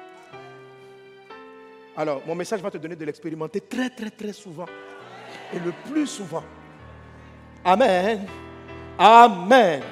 [1.97, 4.67] Alors, mon message va te donner de l'expérimenter très, très, très souvent.
[5.53, 6.43] Et le plus souvent.
[7.65, 8.27] Amen.
[8.99, 9.83] Amen.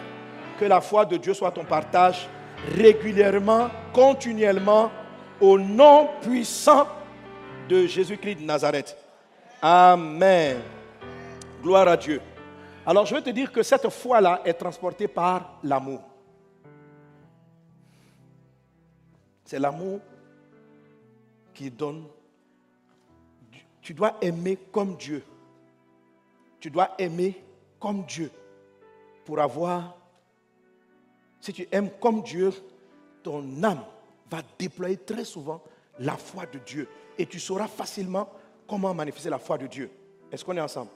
[0.58, 2.28] Que la foi de Dieu soit ton partage
[2.66, 4.90] régulièrement, continuellement,
[5.40, 6.86] au nom puissant
[7.68, 8.96] de Jésus-Christ de Nazareth.
[9.62, 10.58] Amen.
[11.62, 12.20] Gloire à Dieu.
[12.86, 16.00] Alors je vais te dire que cette foi-là est transportée par l'amour.
[19.44, 20.00] C'est l'amour
[21.54, 22.04] qui donne.
[23.80, 25.24] Tu dois aimer comme Dieu.
[26.60, 27.42] Tu dois aimer
[27.78, 28.30] comme Dieu
[29.24, 29.96] pour avoir.
[31.40, 32.52] Si tu aimes comme Dieu,
[33.22, 33.80] ton âme
[34.30, 35.62] va déployer très souvent
[35.98, 36.88] la foi de Dieu.
[37.16, 38.28] Et tu sauras facilement
[38.66, 39.90] comment manifester la foi de Dieu.
[40.30, 40.90] Est-ce qu'on est ensemble?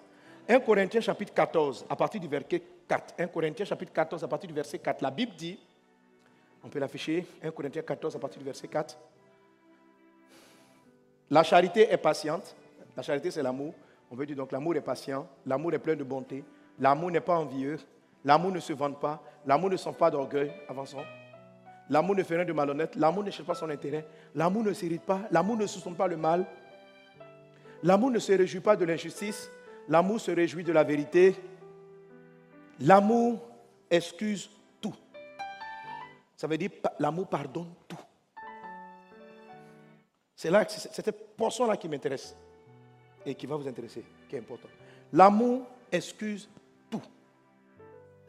[0.49, 3.15] 1 Corinthiens chapitre 14, à partir du verset 4.
[3.19, 5.01] 1 Corinthiens chapitre 14, à partir du verset 4.
[5.01, 5.59] La Bible dit
[6.65, 7.27] on peut l'afficher.
[7.43, 8.97] 1 Corinthiens 14 à partir du verset 4.
[11.31, 12.55] La charité est patiente.
[12.97, 13.75] La charité, c'est l'amour.
[14.11, 15.27] On veut dire donc l'amour est patient.
[15.47, 16.45] L'amour est plein de bonté.
[16.79, 17.79] L'amour n'est pas envieux.
[18.25, 19.23] L'amour ne se vante pas.
[19.47, 20.53] L'amour ne sent pas d'orgueil.
[20.69, 21.05] Avançons.
[21.91, 22.97] L'amour ne fait rien de malhonnête.
[22.97, 24.07] L'amour ne cherche pas son intérêt.
[24.35, 25.21] L'amour ne s'irrite pas.
[25.31, 26.47] L'amour ne soupçonne pas le mal.
[27.83, 29.51] L'amour ne se réjouit pas de l'injustice.
[29.89, 31.35] L'amour se réjouit de la vérité.
[32.81, 33.41] L'amour
[33.91, 34.51] excuse
[36.43, 37.97] ça veut dire l'amour pardonne tout.
[40.35, 42.35] C'est là, c'est cette portion-là qui m'intéresse
[43.25, 44.67] et qui va vous intéresser, qui est important.
[45.13, 46.62] L'amour excuse tout.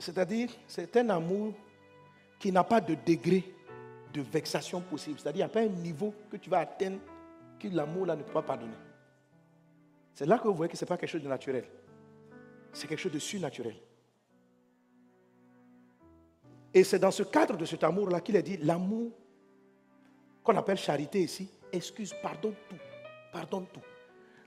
[0.04, 1.54] C'est-à-dire, c'est un amour
[2.38, 3.42] qui n'a pas de degré
[4.14, 5.18] de vexation possible.
[5.18, 7.00] C'est-à-dire, il n'y a pas un niveau que tu vas atteindre
[7.58, 8.76] que l'amour-là ne peut pas pardonner.
[10.14, 11.64] C'est là que vous voyez que ce n'est pas quelque chose de naturel.
[12.74, 13.78] C'est quelque chose de surnaturel.
[16.74, 19.10] Et c'est dans ce cadre de cet amour-là qu'il a dit l'amour,
[20.44, 22.80] qu'on appelle charité ici, excuse, pardonne tout.
[23.32, 23.84] Pardonne tout.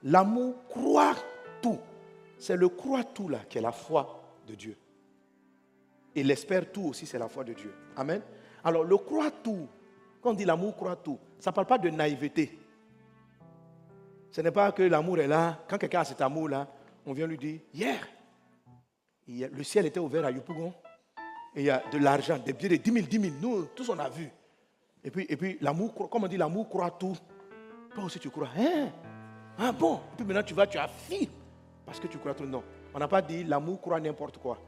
[0.03, 1.17] L'amour croit
[1.63, 1.79] tout.
[2.39, 4.77] C'est le croit tout là qui est la foi de Dieu.
[6.17, 7.73] Et l'espère tout aussi, c'est la foi de Dieu.
[7.97, 8.21] Amen.
[8.65, 9.69] Alors le croit tout,
[10.21, 12.59] quand on dit l'amour croit tout, ça ne parle pas de naïveté.
[14.33, 15.63] Ce n'est pas que l'amour est là.
[15.69, 16.67] Quand quelqu'un a cet amour-là,
[17.05, 18.09] on vient lui dire, hier,
[19.29, 20.73] le ciel était ouvert à Yopougon
[21.57, 23.35] il y a de l'argent, des billets de 10 000, 10 000.
[23.41, 24.31] Nous, tous on a vu.
[25.03, 27.17] Et puis, et puis l'amour, comme on dit, l'amour croit tout.
[27.95, 28.49] Toi aussi tu crois.
[28.59, 28.91] Hein?
[29.59, 29.97] Ah bon?
[29.97, 31.33] Et puis maintenant tu vas, tu affirmes.
[31.87, 32.45] Parce que tu crois tout.
[32.45, 32.63] Non.
[32.93, 34.59] On n'a pas dit l'amour croit n'importe quoi.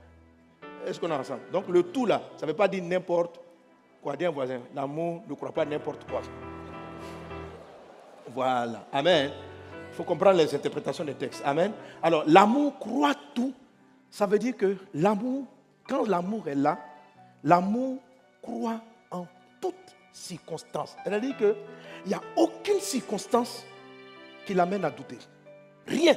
[0.89, 3.41] Est-ce qu'on est ensemble Donc le tout là, ça ne veut pas dire n'importe
[4.03, 4.17] quoi.
[4.17, 6.23] Dis un voisin, l'amour ne croit pas n'importe quoi.
[8.29, 8.87] Voilà.
[8.93, 9.31] Amen.
[9.91, 11.43] Il faut comprendre les interprétations des textes.
[11.45, 11.73] Amen.
[12.03, 13.53] Alors l'amour croit tout.
[14.11, 15.45] Ça veut dire que l'amour
[15.89, 16.79] quand l'amour est là,
[17.43, 17.99] l'amour
[18.43, 19.27] croit en
[19.61, 19.75] toutes
[20.13, 20.95] circonstances.
[21.03, 21.55] C'est-à-dire qu'il
[22.07, 23.65] n'y a aucune circonstance
[24.47, 25.19] qui l'amène à douter.
[25.87, 26.15] Rien.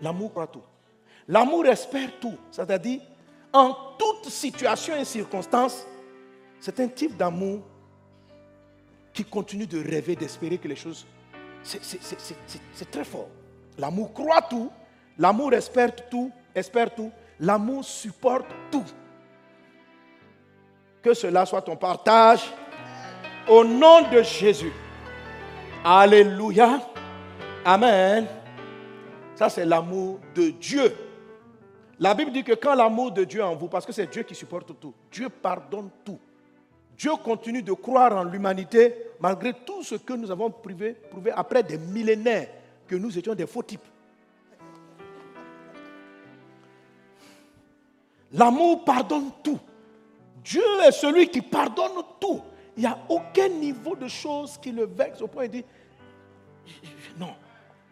[0.00, 0.62] L'amour croit tout.
[1.26, 2.36] L'amour espère tout.
[2.50, 3.00] C'est-à-dire,
[3.52, 5.86] en toute situation et circonstance,
[6.60, 7.60] c'est un type d'amour
[9.12, 11.06] qui continue de rêver, d'espérer que les choses...
[11.62, 13.28] C'est très fort.
[13.78, 14.70] L'amour croit tout,
[15.18, 18.84] l'amour espère tout, espère tout, l'amour supporte tout.
[21.02, 22.42] Que cela soit ton partage
[23.48, 24.72] au nom de Jésus.
[25.84, 26.80] Alléluia.
[27.64, 28.26] Amen.
[29.34, 30.92] Ça, c'est l'amour de Dieu.
[32.00, 34.34] La Bible dit que quand l'amour de Dieu en vous, parce que c'est Dieu qui
[34.34, 36.18] supporte tout, Dieu pardonne tout.
[36.96, 41.62] Dieu continue de croire en l'humanité malgré tout ce que nous avons prouvé, prouvé après
[41.62, 42.48] des millénaires
[42.86, 43.86] que nous étions des faux types.
[48.32, 49.58] L'amour pardonne tout.
[50.44, 52.40] Dieu est celui qui pardonne tout.
[52.76, 55.64] Il n'y a aucun niveau de choses qui le vexe au point de dire,
[57.18, 57.34] non,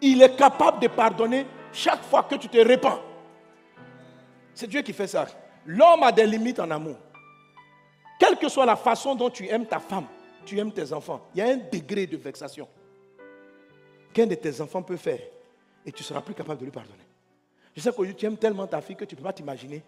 [0.01, 3.01] il est capable de pardonner chaque fois que tu te répands.
[4.57, 5.27] C'est Dieu qui fait ça.
[5.67, 6.97] L'homme a des limites en amour.
[8.19, 10.07] Quelle que soit la façon dont tu aimes ta femme,
[10.47, 12.67] tu aimes tes enfants, il y a un degré de vexation
[14.15, 15.21] qu'un de tes enfants peut faire
[15.85, 17.05] et tu ne seras plus capable de lui pardonner.
[17.77, 19.85] Je sais que tu aimes tellement ta fille que tu ne peux pas t'imaginer.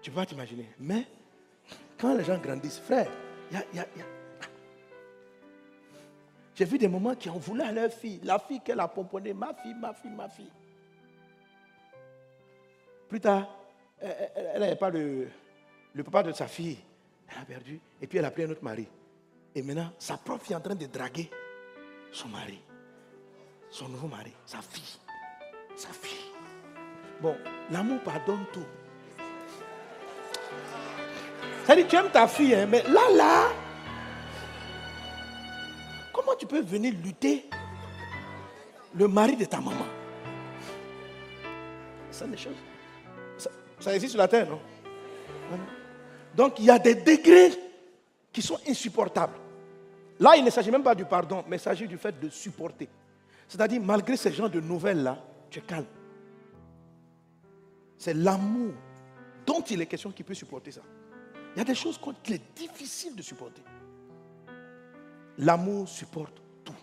[0.00, 0.70] Tu ne peux pas t'imaginer.
[0.80, 1.06] Mais
[1.98, 3.10] quand les gens grandissent, frère,
[3.50, 3.86] il y a,
[6.54, 9.34] J'ai vu des moments qui ont voulu à leur fille, la fille qu'elle a pomponnée,
[9.34, 10.50] ma fille, ma fille, ma fille.
[13.08, 13.48] Plus tard,
[14.00, 15.28] elle n'avait pas le,
[15.94, 16.78] le papa de sa fille.
[17.30, 17.80] Elle a perdu.
[18.00, 18.86] Et puis elle a pris un autre mari.
[19.54, 21.30] Et maintenant, sa propre est en train de draguer
[22.12, 22.60] son mari.
[23.70, 24.32] Son nouveau mari.
[24.46, 24.98] Sa fille.
[25.76, 26.32] Sa fille.
[27.20, 27.36] Bon,
[27.70, 28.66] l'amour pardonne tout.
[31.66, 33.48] Ça dit, tu aimes ta fille, hein, mais là, là,
[36.14, 37.50] comment tu peux venir lutter
[38.94, 39.86] le mari de ta maman?
[42.10, 42.56] Ça, des choses.
[43.88, 44.60] Ça existe sur la terre, non?
[46.34, 47.52] Donc il y a des degrés
[48.30, 49.38] qui sont insupportables.
[50.20, 52.86] Là, il ne s'agit même pas du pardon, mais il s'agit du fait de supporter.
[53.48, 55.16] C'est-à-dire, malgré ces genres de nouvelles-là,
[55.48, 55.86] tu es calme.
[57.96, 58.74] C'est l'amour
[59.46, 60.82] dont il est question qui peut supporter ça.
[61.54, 63.62] Il y a des choses qu'il est difficile de supporter.
[65.38, 66.74] L'amour supporte tout.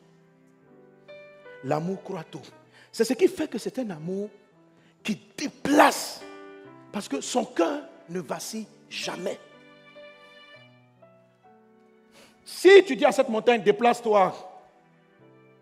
[1.65, 2.41] L'amour croit tout.
[2.91, 4.27] C'est ce qui fait que c'est un amour
[5.03, 6.24] qui déplace
[6.95, 9.38] parce que son cœur ne vacille jamais.
[12.45, 14.34] Si tu dis à cette montagne, déplace-toi,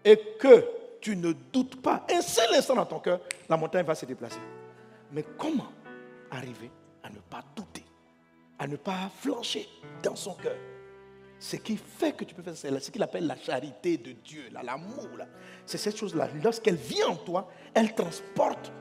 [0.05, 0.63] et que
[1.01, 3.19] tu ne doutes pas un seul instant dans ton cœur,
[3.49, 4.37] la montagne va se déplacer.
[5.11, 5.71] Mais comment
[6.29, 6.69] arriver
[7.01, 7.83] à ne pas douter,
[8.59, 9.67] à ne pas flancher
[10.03, 10.57] dans son cœur?
[11.39, 14.51] Ce qui fait que tu peux faire ça, ce qu'il appelle la charité de Dieu,
[14.51, 15.07] l'amour.
[15.65, 16.29] C'est cette chose-là.
[16.43, 18.71] Lorsqu'elle vient en toi, elle transporte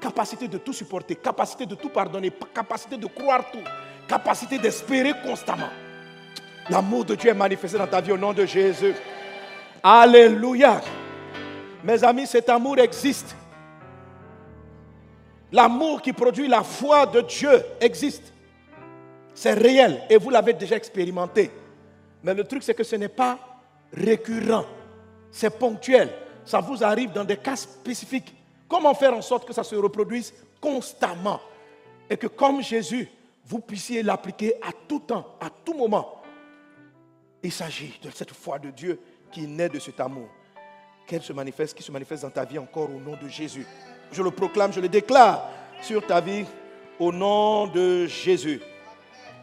[0.00, 3.62] capacité de tout supporter, capacité de tout pardonner, capacité de croire tout,
[4.06, 5.70] capacité d'espérer constamment.
[6.70, 8.94] L'amour de Dieu est manifesté dans ta vie au nom de Jésus.
[9.82, 10.80] Alléluia.
[11.82, 13.34] Mes amis, cet amour existe.
[15.50, 18.32] L'amour qui produit la foi de Dieu existe.
[19.34, 21.50] C'est réel et vous l'avez déjà expérimenté.
[22.22, 23.38] Mais le truc, c'est que ce n'est pas
[23.92, 24.64] récurrent.
[25.30, 26.08] C'est ponctuel.
[26.44, 28.32] Ça vous arrive dans des cas spécifiques.
[28.72, 31.38] Comment faire en sorte que ça se reproduise constamment
[32.08, 33.06] et que comme Jésus,
[33.44, 36.22] vous puissiez l'appliquer à tout temps, à tout moment.
[37.42, 38.98] Il s'agit de cette foi de Dieu
[39.30, 40.26] qui naît de cet amour.
[41.06, 43.66] Qu'elle se manifeste, qui se manifeste dans ta vie encore au nom de Jésus.
[44.10, 45.50] Je le proclame, je le déclare
[45.82, 46.46] sur ta vie
[46.98, 48.62] au nom de Jésus.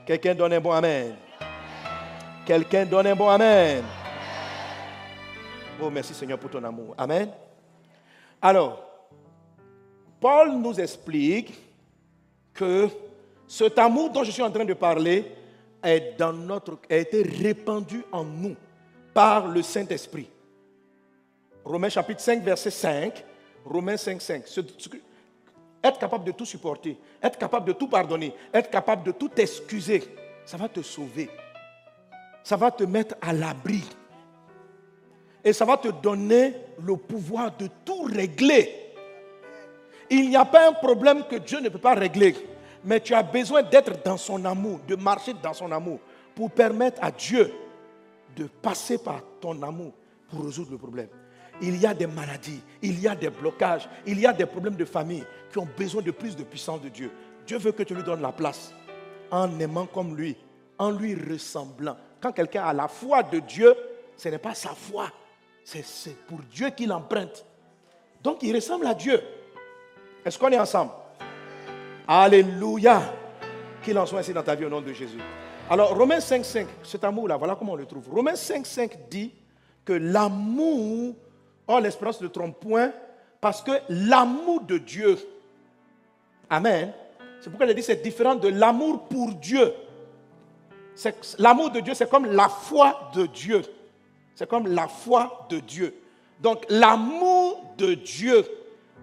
[0.08, 1.16] Quelqu'un donne un bon Amen.
[2.48, 3.84] Quelqu'un donne un bon Amen.
[5.80, 6.96] Oh, merci Seigneur pour ton amour.
[6.98, 7.30] Amen.
[8.42, 8.89] Alors,
[10.20, 11.54] Paul nous explique
[12.54, 12.90] que
[13.48, 15.26] cet amour dont je suis en train de parler
[15.84, 18.56] est dans notre, a été répandu en nous
[19.14, 20.30] par le Saint-Esprit.
[21.64, 23.26] Romains chapitre 5, verset 5.
[23.66, 24.44] Romains 5, 5.
[25.84, 30.04] Être capable de tout supporter, être capable de tout pardonner, être capable de tout excuser,
[30.46, 31.30] ça va te sauver.
[32.44, 33.84] Ça va te mettre à l'abri.
[35.44, 38.79] Et ça va te donner le pouvoir de tout régler
[40.10, 42.36] il n'y a pas un problème que Dieu ne peut pas régler.
[42.84, 46.00] Mais tu as besoin d'être dans son amour, de marcher dans son amour,
[46.36, 47.52] pour permettre à Dieu
[48.36, 49.92] de passer par ton amour
[50.30, 51.10] pour résoudre le problème.
[51.62, 54.76] Il y a des maladies, il y a des blocages, il y a des problèmes
[54.76, 57.12] de famille qui ont besoin de plus de puissance de Dieu.
[57.46, 58.74] Dieu veut que tu lui donnes la place
[59.32, 60.38] en aimant comme lui,
[60.78, 61.98] en lui ressemblant.
[62.22, 63.76] Quand quelqu'un a la foi de Dieu,
[64.16, 65.10] ce n'est pas sa foi,
[65.64, 67.46] c'est pour Dieu qu'il emprunte.
[68.24, 69.22] Donc il ressemble à Dieu.
[70.26, 70.92] Est-ce qu'on est ensemble?
[72.08, 73.02] Alléluia.
[73.84, 75.20] Qu'il en soit ainsi dans ta vie au nom de Jésus.
[75.70, 78.10] Alors Romains 5, 5, cet amour-là, voilà comment on le trouve.
[78.10, 79.32] Romains 5, 5 dit
[79.86, 81.16] que l'amour,
[81.68, 82.92] oh l'espérance ne trompe point,
[83.40, 85.18] parce que l'amour de Dieu,
[86.50, 86.92] Amen,
[87.40, 89.72] c'est pourquoi il dit c'est différent de l'amour pour Dieu.
[91.38, 93.62] L'amour de Dieu, c'est comme la foi de Dieu.
[94.36, 95.96] C'est comme la foi de Dieu.
[96.42, 98.44] Donc l'amour de Dieu,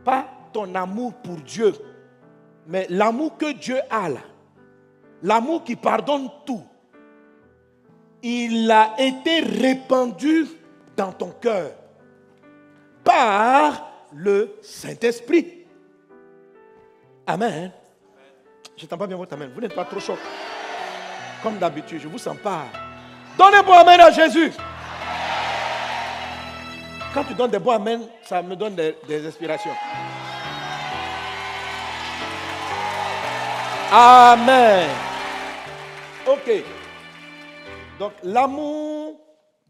[0.04, 1.72] pas ton amour pour Dieu,
[2.66, 4.20] mais l'amour que Dieu a là,
[5.22, 6.62] l'amour qui pardonne tout,
[8.22, 10.46] il a été répandu
[10.96, 11.70] dans ton cœur
[13.04, 15.64] par le Saint-Esprit.
[17.26, 17.70] Amen.
[18.76, 19.50] Je n'entends pas bien votre amen.
[19.54, 20.18] Vous n'êtes pas trop chaud.
[21.42, 22.64] Comme d'habitude, je vous sens pas.
[23.38, 24.52] Donnez bon amen à Jésus.
[27.14, 29.72] Quand tu donnes des bons amen, ça me donne des inspirations.
[33.90, 34.90] Amen.
[36.26, 36.64] Ok.
[37.98, 39.20] Donc l'amour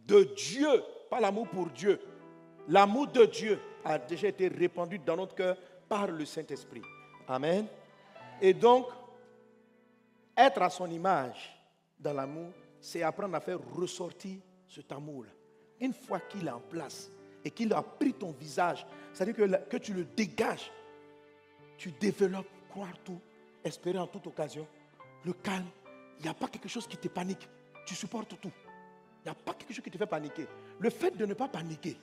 [0.07, 2.01] de Dieu, pas l'amour pour Dieu,
[2.69, 5.57] l'amour de Dieu a déjà été répandu dans notre cœur
[5.89, 6.83] par le Saint-Esprit.
[7.29, 7.67] Amen.
[8.41, 8.87] Et donc,
[10.37, 11.55] être à son image
[11.99, 12.51] dans l'amour,
[12.81, 15.31] c'est apprendre à faire ressortir cet amour-là.
[15.81, 17.11] Une fois qu'il est en place
[17.45, 20.73] et qu'il a pris ton visage, c'est-à-dire que, que tu le dégages,
[21.77, 23.21] tu développes, croire tout,
[23.67, 24.67] espérer en toute occasion,
[25.25, 25.67] le calme.
[26.19, 27.49] Il n'y a pas quelque chose qui te panique.
[27.87, 28.53] Tu supportes tout.
[29.21, 30.47] Il n'y a pas quelque chose qui te fait paniquer.
[30.79, 31.97] Le fait de ne pas paniquer,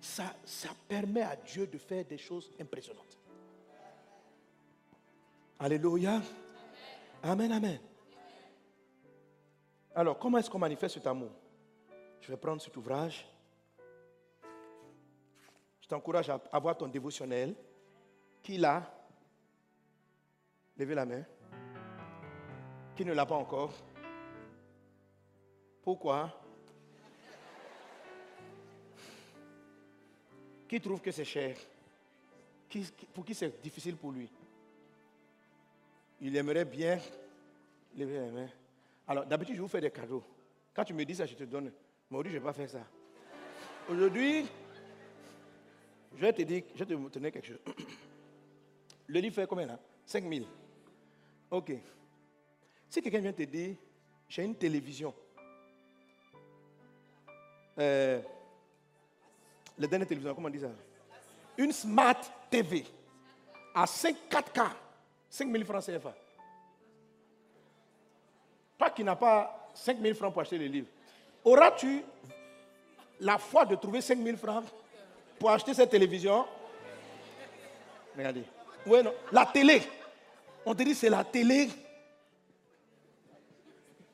[0.00, 3.18] ça, ça permet à Dieu de faire des choses impressionnantes.
[5.58, 6.20] Alléluia.
[7.22, 7.78] Amen, amen.
[9.94, 11.30] Alors, comment est-ce qu'on manifeste cet amour?
[12.20, 13.26] Je vais prendre cet ouvrage.
[15.80, 17.54] Je t'encourage à avoir ton dévotionnel.
[18.42, 18.92] Qui l'a
[20.78, 21.24] Levez la main.
[22.96, 23.72] Qui ne l'a pas encore?
[25.82, 26.30] Pourquoi?
[30.68, 31.56] Qui trouve que c'est cher?
[33.12, 34.30] Pour qui c'est difficile pour lui?
[36.20, 36.98] Il aimerait bien
[37.96, 38.48] lever les mains.
[39.06, 40.22] Alors, d'habitude, je vous fais des cadeaux.
[40.72, 41.72] Quand tu me dis ça, je te donne.
[42.10, 42.86] Mais aujourd'hui, je ne vais pas faire ça.
[43.90, 44.46] Aujourd'hui,
[46.14, 47.60] je vais te dire, je vais te donner quelque chose.
[49.08, 49.78] Le livre fait combien là?
[50.06, 50.46] 5 000.
[51.52, 51.70] Ok.
[52.88, 53.76] Si quelqu'un vient te dire,
[54.26, 55.12] j'ai une télévision.
[57.78, 58.22] Euh,
[59.78, 60.70] la dernière télévision, comment on dit ça?
[61.58, 62.86] Une Smart TV
[63.74, 64.70] à 5 4K.
[65.28, 66.14] 5 000 francs CFA.
[68.78, 70.88] Toi qui n'as pas 5 000 francs pour acheter les livres,
[71.44, 72.02] auras-tu
[73.20, 74.64] la foi de trouver 5 000 francs
[75.38, 76.46] pour acheter cette télévision?
[78.16, 78.44] Regardez.
[78.86, 79.12] Oui, non.
[79.30, 79.82] La télé.
[80.64, 81.68] On te dit c'est la télé.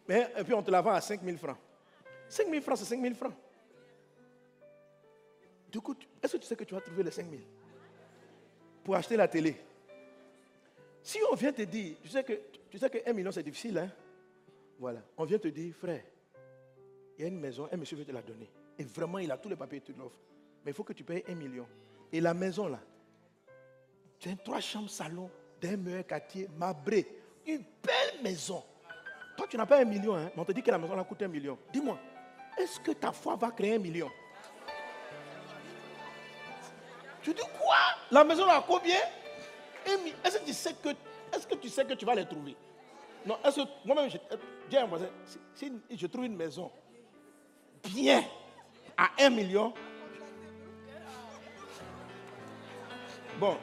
[0.09, 1.59] Mais, et puis on te la vend à 5 000 francs.
[2.29, 3.35] 5 000 francs, c'est 5 000 francs.
[5.71, 7.43] Du coup, est-ce que tu sais que tu vas trouver les 5 000
[8.83, 9.57] pour acheter la télé?
[11.03, 12.33] Si on vient te dire, tu sais que,
[12.71, 13.91] tu sais que 1 million c'est difficile, hein?
[14.79, 15.01] Voilà.
[15.17, 16.03] On vient te dire, frère,
[17.19, 18.49] il y a une maison, un monsieur veut te la donner.
[18.79, 20.19] Et vraiment, il a tous les papiers, tu l'offres.
[20.65, 21.67] Mais il faut que tu payes 1 million.
[22.13, 22.81] Et la maison là,
[24.19, 27.07] tu as trois chambres salon d'un meilleur quartier, Mabré.
[27.47, 28.62] Une belle maison.
[29.37, 30.31] Toi, tu n'as pas un million, hein?
[30.35, 31.57] mais on te dit que la maison là coûte un million.
[31.73, 31.99] Dis-moi,
[32.59, 34.11] est-ce que ta foi va créer un million?
[37.23, 37.77] Tu dis quoi?
[38.11, 38.99] La maison là, combien?
[40.25, 40.88] Est-ce que tu sais que,
[41.35, 42.57] est-ce que tu sais que tu vas les trouver?
[43.25, 44.11] Non, est-ce que moi-même,
[44.71, 45.09] j'ai un voisin,
[45.55, 46.71] si, je trouve une maison
[47.85, 48.25] bien
[48.97, 49.73] à un million,
[53.38, 53.57] bon,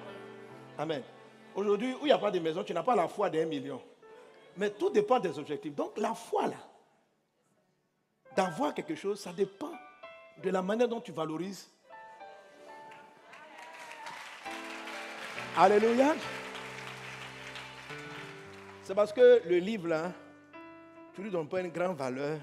[0.77, 1.01] Amen.
[1.55, 3.81] Aujourd'hui, où il n'y a pas de maison, tu n'as pas la foi d'un million.
[4.57, 5.73] Mais tout dépend des objectifs.
[5.73, 6.57] Donc la foi, là,
[8.35, 9.71] d'avoir quelque chose, ça dépend
[10.43, 11.69] de la manière dont tu valorises
[15.57, 16.15] Alléluia.
[18.83, 20.11] C'est parce que le livre, là,
[21.13, 22.39] tu ne lui donnes pas une grande valeur.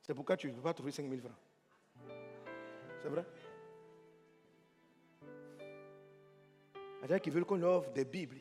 [0.00, 2.16] C'est pourquoi tu ne peux pas trouver 5 000 francs.
[3.02, 3.26] C'est vrai?
[7.04, 8.40] Il y a qui veulent qu'on offre des Bibles.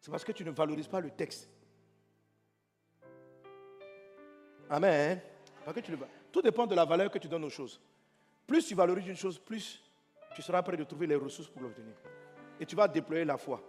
[0.00, 1.48] C'est parce que tu ne valorises pas le texte.
[4.68, 5.20] Amen.
[5.64, 5.92] Parce que.
[6.30, 7.80] Tout dépend de la valeur que tu donnes aux choses.
[8.46, 9.82] Plus tu valorises une chose, plus
[10.34, 11.94] tu seras prêt de trouver les ressources pour l'obtenir
[12.60, 13.62] et tu vas déployer la foi.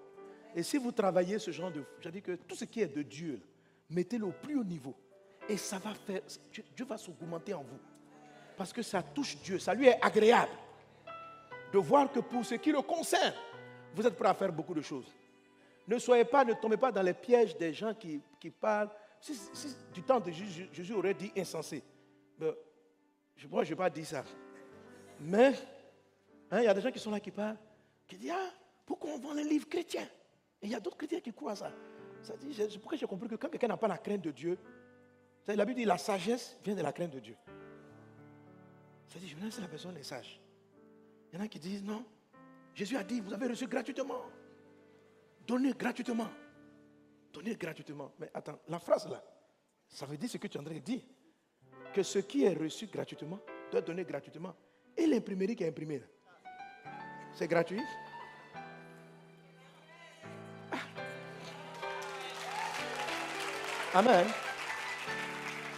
[0.56, 1.84] Et si vous travaillez ce genre de...
[2.00, 3.42] Je dis que tout ce qui est de Dieu,
[3.90, 4.96] mettez-le au plus haut niveau.
[5.50, 6.22] Et ça va faire...
[6.76, 7.80] Dieu va s'augmenter en vous.
[8.56, 10.52] Parce que ça touche Dieu, ça lui est agréable
[11.74, 13.34] de voir que pour ce qui le concerne,
[13.96, 15.06] vous êtes prêt à faire beaucoup de choses.
[15.88, 18.22] Ne soyez pas, ne tombez pas dans les pièges des gens qui,
[18.60, 18.90] parlent.
[19.22, 19.34] Si,
[19.94, 21.82] du temps de Jésus, Jésus aurait dit insensé.
[22.40, 24.24] Je ne vais pas dire ça.
[25.20, 25.54] Mais
[26.52, 27.58] hein, il y a des gens qui sont là qui parlent,
[28.08, 28.52] qui disent Ah,
[28.86, 30.08] pourquoi on vend les livres chrétiens?
[30.62, 31.72] Et il y a d'autres chrétiens qui croient ça.
[32.22, 34.58] ça c'est pourquoi j'ai compris que quand quelqu'un n'a pas la crainte de Dieu,
[35.48, 37.36] la Bible dit la sagesse vient de la crainte de Dieu.
[39.08, 40.42] Ça dit, je me laisse la personne est sage.
[41.32, 42.04] Il y en a qui disent non.
[42.76, 44.22] Jésus a dit, vous avez reçu gratuitement.
[45.48, 46.28] Donnez gratuitement.
[47.32, 48.12] Donnez gratuitement.
[48.20, 49.24] Mais attends, la phrase là,
[49.88, 51.02] ça veut dire ce que tu de dire.
[51.94, 53.40] Que ce qui est reçu gratuitement
[53.72, 54.54] doit donner gratuitement.
[54.98, 56.04] Et l'imprimerie qui est imprimée,
[57.34, 57.82] c'est gratuit?
[60.72, 60.78] Ah.
[63.94, 64.28] Amen.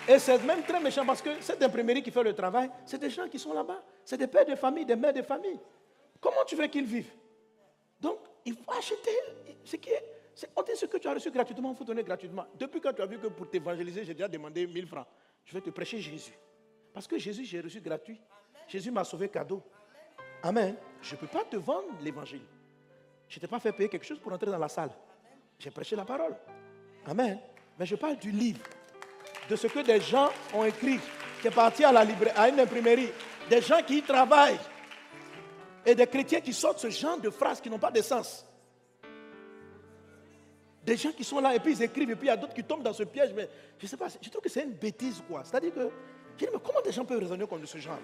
[0.07, 3.11] Et c'est même très méchant parce que cette imprimerie qui fait le travail, c'est des
[3.11, 3.83] gens qui sont là-bas.
[4.03, 5.59] C'est des pères de famille, des mères de famille.
[6.27, 7.13] Comment tu veux qu'ils vivent
[8.01, 9.17] Donc, il faut acheter
[9.63, 10.03] ce qui est.
[10.57, 12.45] on dit ce que tu as reçu gratuitement, il faut donner gratuitement.
[12.59, 15.07] Depuis quand tu as vu que pour t'évangéliser, j'ai déjà demandé 1000 francs,
[15.45, 16.37] je vais te prêcher Jésus.
[16.93, 18.19] Parce que Jésus, j'ai reçu gratuit.
[18.67, 19.63] Jésus m'a sauvé cadeau.
[20.43, 20.75] Amen.
[21.01, 22.43] Je ne peux pas te vendre l'évangile.
[23.29, 24.91] Je ne t'ai pas fait payer quelque chose pour entrer dans la salle.
[25.57, 26.35] J'ai prêché la parole.
[27.05, 27.39] Amen.
[27.79, 28.65] Mais je parle du livre
[29.49, 30.99] de ce que des gens ont écrit,
[31.41, 32.05] qui est parti à, la
[32.35, 33.11] à une imprimerie,
[33.49, 34.59] des gens qui y travaillent,
[35.87, 38.45] et des chrétiens qui sortent ce genre de phrases qui n'ont pas de sens.
[40.83, 42.53] Des gens qui sont là et puis ils écrivent, et puis il y a d'autres
[42.53, 44.73] qui tombent dans ce piège, mais je ne sais pas, je trouve que c'est une
[44.73, 45.43] bêtise, quoi.
[45.43, 45.89] C'est-à-dire que,
[46.37, 47.99] je dis, mais comment des gens peuvent raisonner comme de ce genre?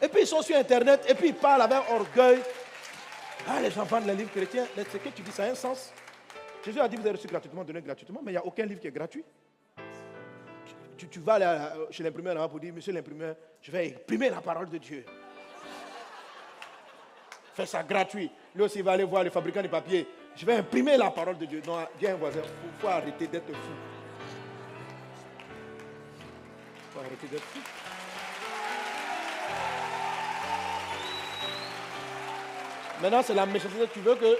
[0.00, 2.40] Et puis ils sont sur Internet, et puis ils parlent avec orgueil.
[3.48, 5.92] Ah, les gens vendent les livres chrétiens, ce que tu dis, ça a un sens.
[6.64, 8.80] Jésus a dit, vous avez reçu gratuitement, donné gratuitement, mais il n'y a aucun livre
[8.80, 9.24] qui est gratuit
[11.08, 14.78] tu, vas chez l'imprimeur là pour dire, monsieur l'imprimeur, je vais imprimer la parole de
[14.78, 15.04] Dieu.
[17.54, 18.30] Fais ça gratuit.
[18.54, 20.06] Lui aussi, va aller voir le fabricant de papier.
[20.36, 21.62] Je vais imprimer la parole de Dieu.
[21.66, 23.72] Non, viens, voisin, il faut, arrêter d'être fou.
[26.76, 27.60] Il faut arrêter d'être fou.
[33.02, 33.86] Maintenant, c'est la méchanceté.
[33.92, 34.38] Tu veux que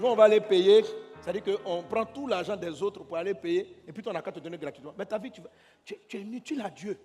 [0.00, 0.84] nous, on va les payer
[1.22, 4.32] c'est-à-dire qu'on prend tout l'argent des autres pour aller payer et puis on n'a qu'à
[4.32, 4.92] te donner gratuitement.
[4.98, 5.40] Mais ta vie, tu,
[5.84, 6.98] tu, es inutile à Dieu.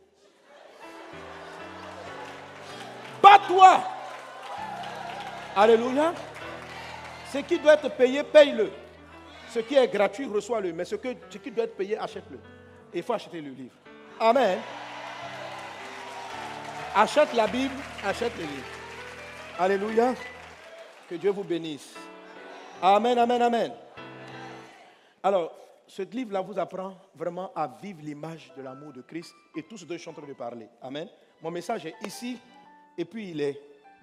[3.21, 3.96] Bats-toi.
[5.57, 6.13] Alléluia.
[7.33, 8.69] Ce qui doit être payé, paye-le.
[9.49, 10.71] Ce qui est gratuit, reçois-le.
[10.71, 12.39] Mais ce, que, ce qui doit être payé, achète-le.
[12.93, 13.73] Il faut acheter le livre.
[14.19, 14.59] Amen.
[16.93, 17.73] Achète la Bible,
[18.05, 18.67] achète le livre.
[19.57, 20.13] Alléluia.
[21.09, 21.95] Que Dieu vous bénisse.
[22.79, 23.73] Amen, amen, amen.
[25.23, 25.55] Alors,
[25.87, 29.85] ce livre-là vous apprend vraiment à vivre l'image de l'amour de Christ et tout ce
[29.85, 30.67] dont je suis en train de parler.
[30.83, 31.07] Amen.
[31.41, 32.37] Mon message est ici
[32.95, 33.59] et puis il est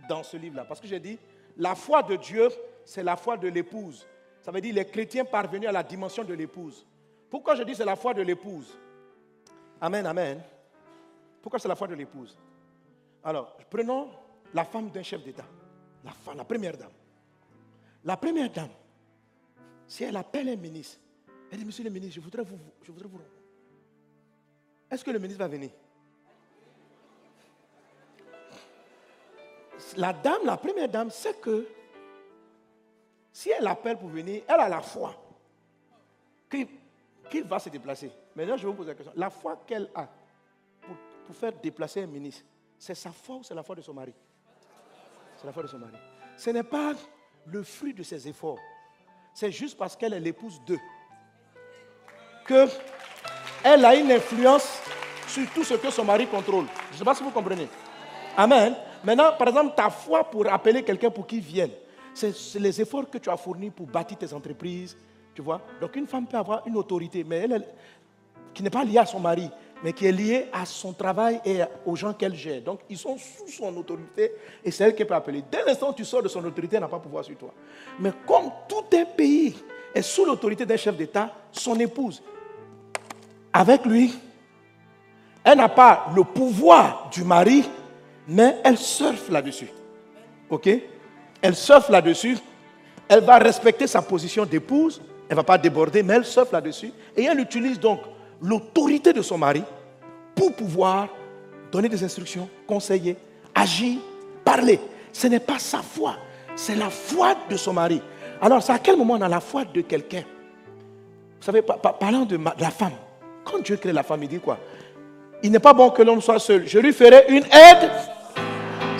[0.09, 0.65] dans ce livre-là.
[0.65, 1.17] Parce que j'ai dit,
[1.57, 2.49] la foi de Dieu,
[2.85, 4.07] c'est la foi de l'épouse.
[4.43, 6.87] Ça veut dire les chrétiens parvenus à la dimension de l'épouse.
[7.31, 8.79] Pourquoi je dis c'est la foi de l'épouse?
[9.81, 10.43] Amen, amen.
[11.41, 12.39] Pourquoi c'est la foi de l'épouse?
[13.23, 14.11] Alors, prenons
[14.53, 15.47] la femme d'un chef d'État,
[16.05, 16.93] la, femme, la première dame.
[18.05, 18.71] La première dame,
[19.87, 20.99] si elle appelle un ministre,
[21.51, 22.59] elle dit, monsieur le ministre, je voudrais vous...
[22.83, 22.93] Je.
[24.91, 25.71] Est-ce que le ministre va venir?
[29.97, 31.67] La dame, la première dame, sait que
[33.33, 35.15] si elle appelle pour venir, elle a la foi
[36.49, 38.11] qu'il va se déplacer.
[38.35, 39.13] Maintenant, je vais vous poser la question.
[39.17, 40.09] La foi qu'elle a
[40.81, 42.45] pour, pour, faire déplacer un ministre,
[42.79, 44.15] c'est sa foi ou c'est la foi de son mari?
[45.37, 45.97] C'est la foi de son mari.
[46.37, 46.93] Ce n'est pas
[47.47, 48.59] le fruit de ses efforts.
[49.35, 50.81] C'est juste parce qu'elle est l'épouse d'eux
[52.47, 54.81] qu'elle a une influence
[55.27, 56.67] sur tout ce que son mari contrôle.
[56.89, 57.69] Je ne sais pas si vous comprenez.
[58.37, 58.77] Amen.
[59.05, 61.71] Maintenant, par exemple, ta foi pour appeler quelqu'un pour qu'il vienne,
[62.15, 64.97] c'est les efforts que tu as fournis pour bâtir tes entreprises.
[65.35, 67.65] Tu vois Donc, une femme peut avoir une autorité, mais elle,
[68.55, 69.51] qui n'est pas liée à son mari,
[69.83, 72.63] mais qui est liée à son travail et aux gens qu'elle gère.
[72.63, 74.33] Donc, ils sont sous son autorité
[74.65, 75.43] et c'est elle qui peut appeler.
[75.51, 77.53] Dès l'instant où tu sors de son autorité, elle n'a pas pouvoir sur toi.
[77.99, 79.55] Mais comme tout un pays
[79.95, 82.23] est sous l'autorité d'un chef d'État, son épouse
[83.53, 84.13] avec lui.
[85.45, 87.65] Elle n'a pas le pouvoir du mari,
[88.29, 89.69] mais elle surfe là-dessus.
[90.51, 90.69] OK?
[91.43, 92.39] Elle surfe là-dessus.
[93.09, 95.01] Elle va respecter sa position d'épouse.
[95.29, 96.93] Elle ne va pas déborder, mais elle surfe là-dessus.
[97.17, 98.01] Et elle utilise donc
[98.41, 99.63] l'autorité de son mari
[100.35, 101.09] pour pouvoir
[101.71, 103.17] donner des instructions, conseiller,
[103.55, 103.99] agir,
[104.45, 104.81] parler.
[105.13, 106.17] Ce n'est pas sa foi,
[106.57, 108.01] c'est la foi de son mari.
[108.41, 110.23] Alors, c'est à quel moment on a la foi de quelqu'un?
[111.39, 112.93] Vous savez, parlant de la femme,
[113.45, 114.59] quand Dieu crée la femme, il dit quoi?
[115.43, 116.67] Il n'est pas bon que l'homme soit seul.
[116.67, 117.91] Je lui ferai une aide.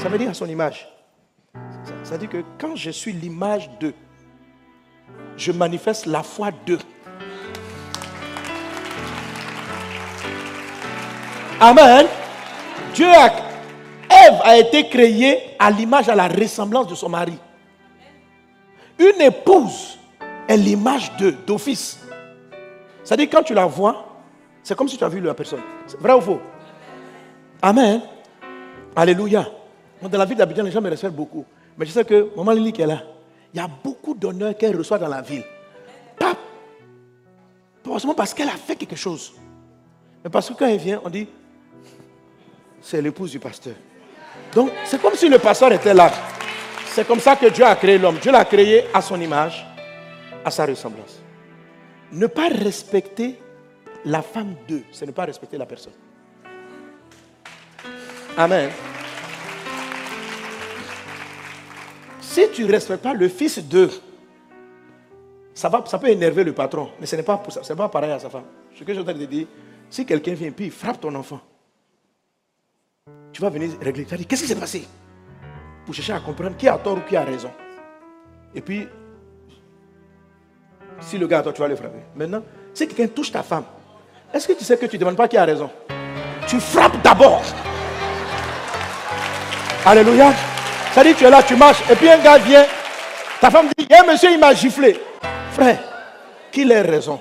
[0.05, 0.87] Ça veut dire à son image.
[2.03, 3.95] Ça veut dire que quand je suis l'image d'eux,
[5.35, 6.79] je manifeste la foi d'eux.
[11.59, 12.07] Amen.
[12.93, 13.29] Dieu a,
[14.11, 17.39] Ève a été créée à l'image, à la ressemblance de son mari.
[18.99, 19.99] Une épouse
[20.47, 21.13] est l'image
[21.47, 21.99] d'office.
[23.03, 24.19] C'est-à-dire quand tu la vois,
[24.63, 25.63] c'est comme si tu as vu la personne.
[25.99, 26.43] Vrai ou faux?
[27.63, 28.03] Amen.
[28.95, 29.47] Alléluia.
[30.03, 31.45] Dans la ville d'Abidjan, les gens me respectent beaucoup.
[31.77, 33.03] Mais je sais que Maman Lili qui est là,
[33.53, 35.45] il y a beaucoup d'honneur qu'elle reçoit dans la ville.
[36.19, 36.35] Pas
[37.85, 39.33] forcément parce qu'elle a fait quelque chose.
[40.23, 41.29] Mais parce que quand elle vient, on dit,
[42.81, 43.75] c'est l'épouse du pasteur.
[44.55, 46.13] Donc, c'est comme si le pasteur était là.
[46.87, 48.19] C'est comme ça que Dieu a créé l'homme.
[48.19, 49.67] Dieu l'a créé à son image,
[50.45, 51.21] à sa ressemblance.
[52.13, 53.41] Ne pas respecter
[54.05, 55.95] la femme d'eux, c'est ne pas respecter la personne.
[58.37, 58.71] Amen.
[62.35, 63.93] Si tu ne respectes pas le fils d'eux,
[65.55, 67.41] ça, va, ça peut énerver le patron, mais ce n'est pas,
[67.77, 68.43] pas pareil à sa femme.
[68.77, 69.47] Ce que je te dire,
[69.89, 71.41] si quelqu'un vient puis il frappe ton enfant,
[73.33, 74.05] tu vas venir régler.
[74.05, 74.85] Tu vas dire, qu'est-ce qui s'est passé?
[75.87, 77.53] Pour chercher à comprendre qui a tort ou qui a raison.
[78.53, 78.89] Et puis,
[81.03, 82.01] si le gars a tort, tu vas le frapper.
[82.17, 83.67] Maintenant, si quelqu'un touche ta femme,
[84.33, 85.71] est-ce que tu sais que tu ne demandes pas qui a raison?
[86.49, 87.45] Tu frappes d'abord.
[89.87, 90.33] Alléluia.
[91.03, 92.65] Dit, tu es là, tu marches, et puis un gars vient,
[93.39, 94.99] ta femme dit, eh monsieur, il m'a giflé.
[95.53, 95.79] Frère,
[96.51, 97.21] qu'il ait raison,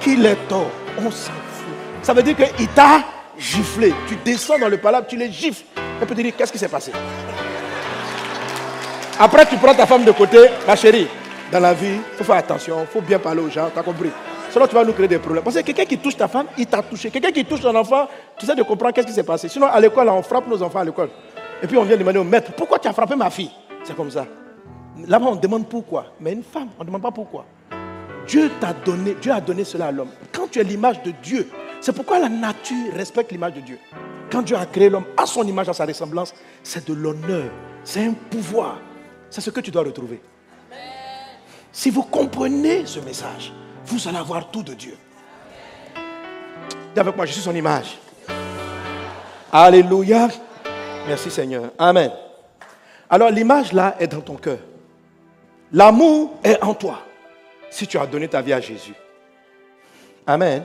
[0.00, 1.72] qu'il ait tort, on s'en fout.
[2.02, 3.00] Ça veut dire qu'il t'a
[3.38, 3.94] giflé.
[4.06, 5.62] Tu descends dans le palabre, tu les gifles.
[6.00, 6.92] Elle peut te dire, qu'est-ce qui s'est passé?
[9.18, 11.08] Après, tu prends ta femme de côté, ma chérie.
[11.50, 13.82] Dans la vie, il faut faire attention, il faut bien parler aux gens, tu as
[13.82, 14.10] compris?
[14.50, 15.44] Sinon, tu vas nous créer des problèmes.
[15.44, 17.10] Parce que quelqu'un qui touche ta femme, il t'a touché.
[17.10, 19.48] Quelqu'un qui touche ton enfant, tu sais de comprendre qu'est-ce qui s'est passé.
[19.48, 21.10] Sinon, à l'école, on frappe nos enfants à l'école.
[21.62, 23.50] Et puis, on vient demander au maître, pourquoi tu as frappé ma fille?
[23.82, 24.26] C'est comme ça.
[25.06, 26.06] Là-bas, on demande pourquoi.
[26.20, 27.44] Mais une femme, on ne demande pas pourquoi.
[28.26, 30.10] Dieu t'a donné, Dieu a donné cela à l'homme.
[30.32, 31.48] Quand tu es l'image de Dieu,
[31.80, 33.78] c'est pourquoi la nature respecte l'image de Dieu.
[34.30, 37.50] Quand Dieu a créé l'homme à son image, à sa ressemblance, c'est de l'honneur,
[37.82, 38.78] c'est un pouvoir.
[39.30, 40.20] C'est ce que tu dois retrouver.
[41.72, 43.52] Si vous comprenez ce message,
[43.86, 44.96] vous allez avoir tout de Dieu.
[46.94, 47.98] Dis avec moi, je suis son image.
[49.50, 50.28] Alléluia.
[51.08, 51.72] Merci Seigneur.
[51.78, 52.12] Amen.
[53.08, 54.58] Alors l'image là est dans ton cœur.
[55.72, 57.00] L'amour est en toi
[57.70, 58.94] si tu as donné ta vie à Jésus.
[60.26, 60.64] Amen.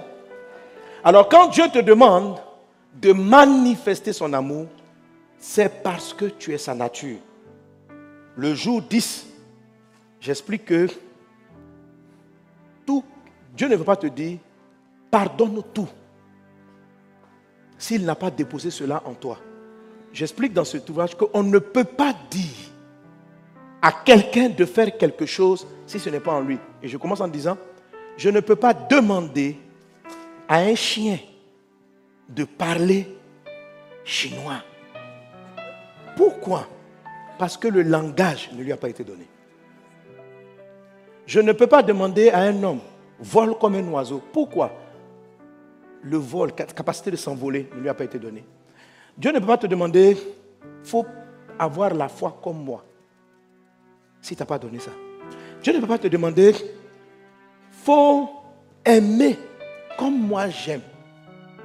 [1.03, 2.39] Alors quand Dieu te demande
[3.01, 4.67] de manifester son amour,
[5.39, 7.17] c'est parce que tu es sa nature.
[8.35, 9.25] Le jour 10,
[10.19, 10.87] j'explique que
[13.55, 14.39] Dieu ne veut pas te dire,
[15.11, 15.87] pardonne tout,
[17.77, 19.37] s'il n'a pas déposé cela en toi.
[20.13, 22.71] J'explique dans cet ouvrage qu'on ne peut pas dire
[23.81, 26.59] à quelqu'un de faire quelque chose si ce n'est pas en lui.
[26.83, 27.57] Et je commence en disant,
[28.15, 29.57] je ne peux pas demander
[30.47, 31.17] à un chien
[32.29, 33.07] de parler
[34.03, 34.63] chinois.
[36.15, 36.67] Pourquoi?
[37.39, 39.27] Parce que le langage ne lui a pas été donné.
[41.25, 42.81] Je ne peux pas demander à un homme,
[43.19, 44.21] vole comme un oiseau.
[44.31, 44.71] Pourquoi?
[46.03, 48.45] Le vol, la capacité de s'envoler ne lui a pas été donnée.
[49.17, 50.17] Dieu ne peut pas te demander,
[50.83, 51.05] faut
[51.57, 52.83] avoir la foi comme moi,
[54.21, 54.91] si tu n'as pas donné ça.
[55.61, 56.53] Dieu ne peut pas te demander,
[57.71, 58.29] faut
[58.83, 59.37] aimer
[59.97, 60.81] comme moi j'aime,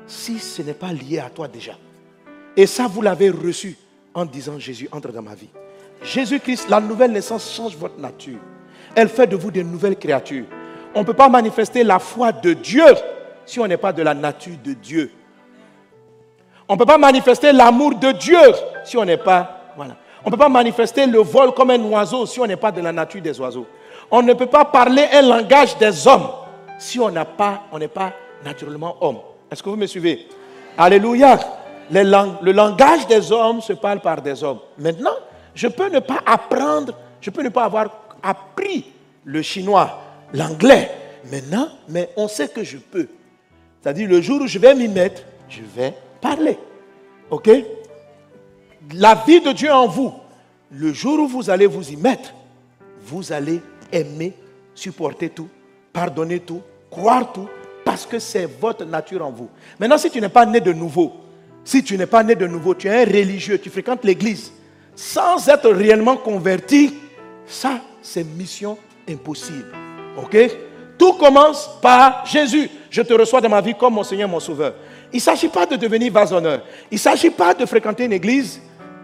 [0.07, 1.73] si ce n'est pas lié à toi déjà.
[2.57, 3.77] Et ça, vous l'avez reçu
[4.15, 5.51] en disant Jésus entre dans ma vie.
[6.03, 8.39] Jésus-Christ, la nouvelle naissance change votre nature.
[8.95, 10.47] Elle fait de vous des nouvelles créatures.
[10.95, 12.87] On ne peut pas manifester la foi de Dieu
[13.45, 15.11] si on n'est pas de la nature de Dieu.
[16.69, 18.39] On ne peut pas manifester l'amour de Dieu
[18.85, 19.73] si on n'est pas.
[19.77, 19.97] Voilà.
[20.25, 22.81] On ne peut pas manifester le vol comme un oiseau si on n'est pas de
[22.83, 23.67] la nature des oiseaux.
[24.11, 26.29] On ne peut pas parler un langage des hommes
[26.79, 28.13] si on n'est pas,
[28.45, 29.19] naturellement homme.
[29.51, 30.27] Est-ce que vous me suivez?
[30.77, 31.39] Alléluia.
[31.91, 34.61] le langage des hommes se parle par des hommes.
[34.79, 35.17] Maintenant,
[35.55, 37.87] je peux ne pas apprendre, je peux ne pas avoir
[38.23, 38.85] appris
[39.25, 39.99] le chinois,
[40.35, 40.91] l'anglais.
[41.31, 43.09] Maintenant, mais on sait que je peux.
[43.83, 46.59] C'est-à-dire, le jour où je vais m'y mettre, je vais parler.
[47.31, 47.51] OK?
[48.95, 50.13] La vie de Dieu en vous,
[50.71, 52.33] le jour où vous allez vous y mettre,
[53.01, 53.61] vous allez
[53.93, 54.35] aimer,
[54.75, 55.49] supporter tout,
[55.93, 57.49] pardonner tout, croire tout,
[57.85, 59.49] parce que c'est votre nature en vous.
[59.79, 61.13] Maintenant, si tu n'es pas né de nouveau,
[61.65, 64.53] si tu n'es pas né de nouveau, tu es un religieux, tu fréquentes l'église,
[64.95, 66.95] sans être réellement converti,
[67.47, 69.73] ça, c'est mission impossible.
[70.17, 70.37] OK?
[70.99, 72.69] Tout commence par Jésus.
[72.91, 74.75] Je te reçois dans ma vie comme mon Seigneur, mon Sauveur.
[75.13, 76.61] Il ne s'agit pas de devenir vasonneur.
[76.91, 78.61] Il ne s'agit pas de fréquenter une église.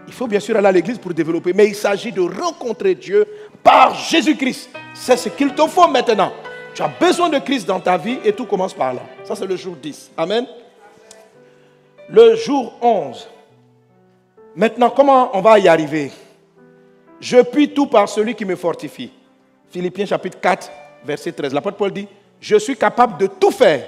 [0.07, 3.25] Il faut bien sûr aller à l'église pour développer, mais il s'agit de rencontrer Dieu
[3.63, 4.69] par Jésus-Christ.
[4.93, 6.31] C'est ce qu'il te faut maintenant.
[6.75, 9.01] Tu as besoin de Christ dans ta vie et tout commence par là.
[9.23, 10.11] Ça, c'est le jour 10.
[10.17, 10.45] Amen.
[12.09, 13.27] Le jour 11.
[14.55, 16.11] Maintenant, comment on va y arriver?
[17.19, 19.11] Je puis tout par celui qui me fortifie.
[19.71, 20.71] Philippiens chapitre 4,
[21.03, 21.53] verset 13.
[21.53, 22.07] L'apôtre Paul dit,
[22.39, 23.87] je suis capable de tout faire.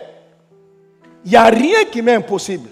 [1.28, 2.70] Il n'y a rien qui m'est impossible.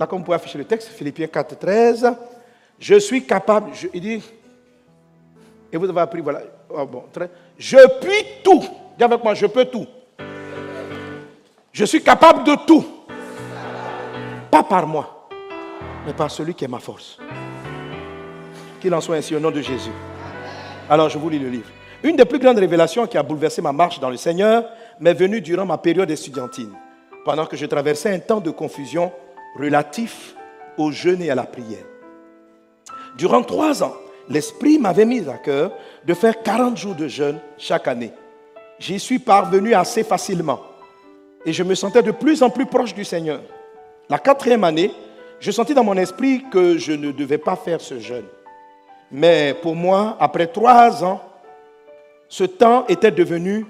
[0.00, 2.12] Là, comme vous pouvez afficher le texte, Philippiens 4, 13.
[2.76, 4.20] Je suis capable, il dit,
[5.72, 8.64] et vous avez appris, voilà, oh, bon, très, je puis tout.
[8.98, 9.86] Dis avec moi, je peux tout.
[11.70, 12.84] Je suis capable de tout.
[14.50, 15.28] Pas par moi,
[16.04, 17.16] mais par celui qui est ma force.
[18.80, 19.92] Qu'il en soit ainsi au nom de Jésus.
[20.90, 21.70] Alors, je vous lis le livre.
[22.02, 24.64] Une des plus grandes révélations qui a bouleversé ma marche dans le Seigneur
[25.02, 26.72] m'est venue durant ma période estudiantine,
[27.24, 29.12] pendant que je traversais un temps de confusion
[29.58, 30.36] relatif
[30.78, 31.84] au jeûne et à la prière.
[33.18, 33.94] Durant trois ans,
[34.28, 35.72] l'Esprit m'avait mis à cœur
[36.06, 38.12] de faire 40 jours de jeûne chaque année.
[38.78, 40.60] J'y suis parvenu assez facilement
[41.44, 43.40] et je me sentais de plus en plus proche du Seigneur.
[44.08, 44.92] La quatrième année,
[45.40, 48.26] je sentis dans mon esprit que je ne devais pas faire ce jeûne.
[49.10, 51.20] Mais pour moi, après trois ans,
[52.28, 53.66] ce temps était devenu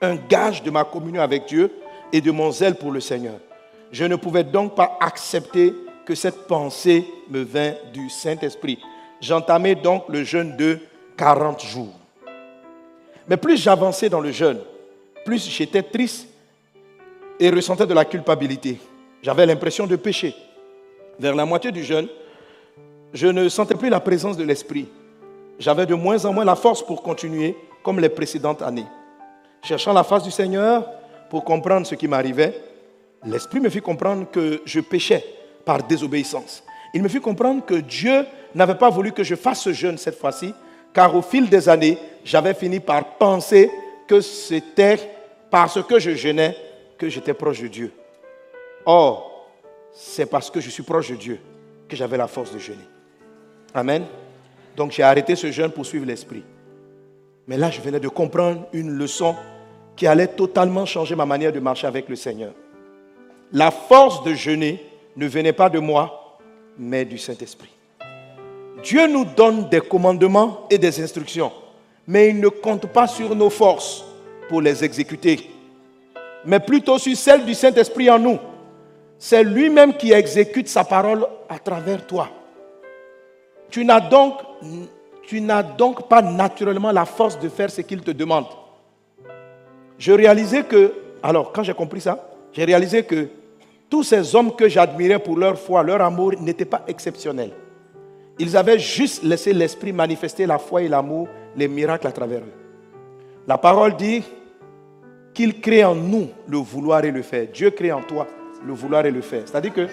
[0.00, 1.70] un gage de ma communion avec Dieu
[2.12, 3.36] et de mon zèle pour le Seigneur.
[3.92, 5.74] Je ne pouvais donc pas accepter
[6.04, 8.78] que cette pensée me vint du Saint-Esprit.
[9.20, 10.78] J'entamais donc le jeûne de
[11.16, 11.94] 40 jours.
[13.28, 14.60] Mais plus j'avançais dans le jeûne,
[15.24, 16.28] plus j'étais triste
[17.40, 18.78] et ressentais de la culpabilité.
[19.22, 20.34] J'avais l'impression de pécher.
[21.18, 22.08] Vers la moitié du jeûne,
[23.12, 24.86] je ne sentais plus la présence de l'Esprit.
[25.58, 28.86] J'avais de moins en moins la force pour continuer comme les précédentes années.
[29.62, 30.88] Cherchant la face du Seigneur
[31.28, 32.60] pour comprendre ce qui m'arrivait,
[33.24, 35.24] l'Esprit me fit comprendre que je péchais
[35.64, 36.62] par désobéissance.
[36.94, 40.18] Il me fit comprendre que Dieu n'avait pas voulu que je fasse ce jeûne cette
[40.18, 40.54] fois-ci,
[40.94, 43.70] car au fil des années, j'avais fini par penser
[44.06, 44.98] que c'était
[45.50, 46.56] parce que je jeûnais
[46.96, 47.92] que j'étais proche de Dieu.
[48.86, 49.48] Or,
[49.92, 51.40] c'est parce que je suis proche de Dieu
[51.88, 52.88] que j'avais la force de jeûner.
[53.74, 54.04] Amen.
[54.76, 56.44] Donc j'ai arrêté ce jeûne pour suivre l'Esprit.
[57.48, 59.34] Mais là, je venais de comprendre une leçon
[59.94, 62.52] qui allait totalement changer ma manière de marcher avec le Seigneur.
[63.52, 64.84] La force de jeûner
[65.16, 66.38] ne venait pas de moi,
[66.78, 67.70] mais du Saint-Esprit.
[68.82, 71.52] Dieu nous donne des commandements et des instructions,
[72.06, 74.04] mais il ne compte pas sur nos forces
[74.48, 75.50] pour les exécuter,
[76.44, 78.38] mais plutôt sur celles du Saint-Esprit en nous.
[79.18, 82.28] C'est lui-même qui exécute sa parole à travers toi.
[83.70, 84.34] Tu n'as donc,
[85.26, 88.46] tu n'as donc pas naturellement la force de faire ce qu'il te demande.
[89.98, 93.28] Je réalisais que, alors quand j'ai compris ça, j'ai réalisé que
[93.90, 97.52] tous ces hommes que j'admirais pour leur foi, leur amour n'étaient pas exceptionnels.
[98.38, 102.52] Ils avaient juste laissé l'Esprit manifester la foi et l'amour, les miracles à travers eux.
[103.46, 104.22] La parole dit
[105.32, 107.46] qu'il crée en nous le vouloir et le faire.
[107.52, 108.26] Dieu crée en toi
[108.64, 109.42] le vouloir et le faire.
[109.46, 109.88] C'est-à-dire que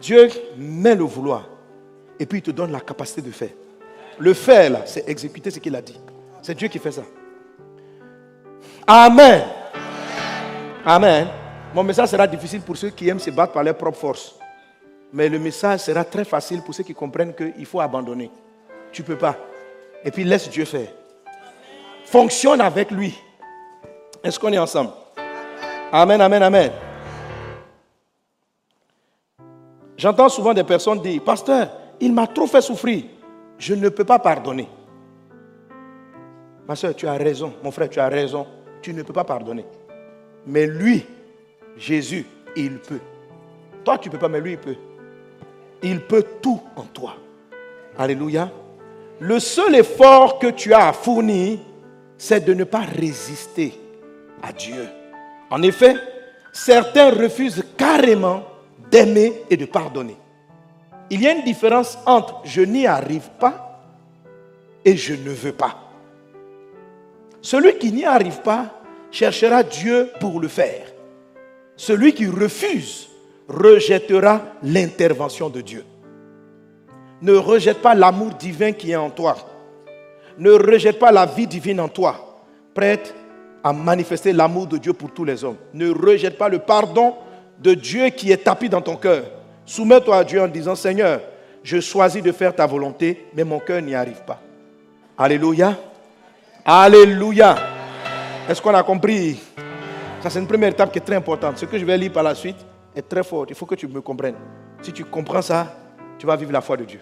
[0.00, 1.48] Dieu met le vouloir
[2.18, 3.50] et puis il te donne la capacité de faire.
[4.18, 5.98] Le faire, là, c'est exécuter ce qu'il a dit.
[6.42, 7.02] C'est Dieu qui fait ça.
[8.86, 9.42] Amen.
[10.84, 11.28] Amen.
[11.74, 14.36] Mon message sera difficile pour ceux qui aiment se battre par leurs propres forces.
[15.12, 18.30] Mais le message sera très facile pour ceux qui comprennent qu'il faut abandonner.
[18.92, 19.36] Tu ne peux pas.
[20.04, 20.88] Et puis laisse Dieu faire.
[22.04, 23.18] Fonctionne avec lui.
[24.22, 24.90] Est-ce qu'on est ensemble?
[25.90, 26.70] Amen, amen, amen.
[29.96, 33.04] J'entends souvent des personnes dire, pasteur, il m'a trop fait souffrir.
[33.58, 34.68] Je ne peux pas pardonner.
[36.66, 37.54] Ma soeur, tu as raison.
[37.62, 38.46] Mon frère, tu as raison.
[38.80, 39.64] Tu ne peux pas pardonner.
[40.46, 41.04] Mais lui,
[41.76, 42.26] Jésus,
[42.56, 43.00] il peut.
[43.84, 44.76] Toi, tu ne peux pas, mais lui, il peut.
[45.82, 47.16] Il peut tout en toi.
[47.98, 48.50] Alléluia.
[49.20, 51.58] Le seul effort que tu as à fournir,
[52.18, 53.74] c'est de ne pas résister
[54.42, 54.88] à Dieu.
[55.50, 55.96] En effet,
[56.52, 58.42] certains refusent carrément
[58.90, 60.16] d'aimer et de pardonner.
[61.14, 63.80] Il y a une différence entre je n'y arrive pas
[64.84, 65.76] et je ne veux pas.
[67.40, 68.80] Celui qui n'y arrive pas
[69.12, 70.84] cherchera Dieu pour le faire.
[71.76, 73.08] Celui qui refuse
[73.46, 75.84] rejettera l'intervention de Dieu.
[77.22, 79.36] Ne rejette pas l'amour divin qui est en toi.
[80.36, 82.42] Ne rejette pas la vie divine en toi,
[82.74, 83.14] prête
[83.62, 85.58] à manifester l'amour de Dieu pour tous les hommes.
[85.74, 87.14] Ne rejette pas le pardon
[87.60, 89.22] de Dieu qui est tapis dans ton cœur.
[89.66, 91.20] Soumets-toi à Dieu en disant, Seigneur,
[91.62, 94.40] je choisis de faire ta volonté, mais mon cœur n'y arrive pas.
[95.16, 95.76] Alléluia.
[96.64, 97.56] Alléluia.
[98.48, 99.40] Est-ce qu'on a compris?
[100.20, 101.58] Ça, c'est une première étape qui est très importante.
[101.58, 102.56] Ce que je vais lire par la suite
[102.94, 103.50] est très forte.
[103.50, 104.36] Il faut que tu me comprennes.
[104.82, 105.74] Si tu comprends ça,
[106.18, 107.00] tu vas vivre la foi de Dieu.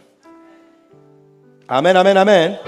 [1.68, 2.58] Amen, amen, amen.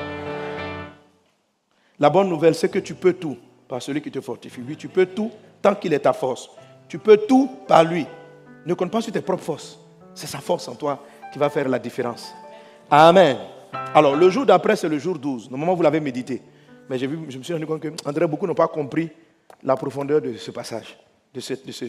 [2.00, 3.36] La bonne nouvelle, c'est que tu peux tout
[3.68, 4.60] par celui qui te fortifie.
[4.66, 5.30] Oui, tu peux tout
[5.62, 6.50] tant qu'il est ta force.
[6.88, 8.06] Tu peux tout par lui.
[8.66, 9.78] Ne compte pas sur tes propres forces.
[10.14, 12.32] C'est sa force en toi qui va faire la différence.
[12.90, 13.36] Amen.
[13.94, 15.50] Alors, le jour d'après, c'est le jour 12.
[15.50, 16.40] Normalement, vous l'avez médité.
[16.88, 19.10] Mais vu, je me suis rendu compte que André, beaucoup n'ont pas compris
[19.62, 20.96] la profondeur de ce passage,
[21.32, 21.86] de ce, de ce,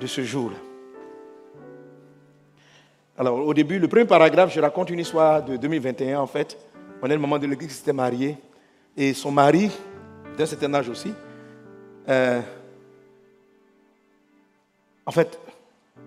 [0.00, 0.56] de ce jour-là.
[3.16, 6.56] Alors, au début, le premier paragraphe, je raconte une histoire de 2021, en fait.
[7.02, 8.36] On est le moment de l'église qui s'était mariée.
[8.96, 9.70] Et son mari,
[10.36, 11.12] d'un certain âge aussi,
[12.08, 12.40] euh,
[15.04, 15.38] en fait,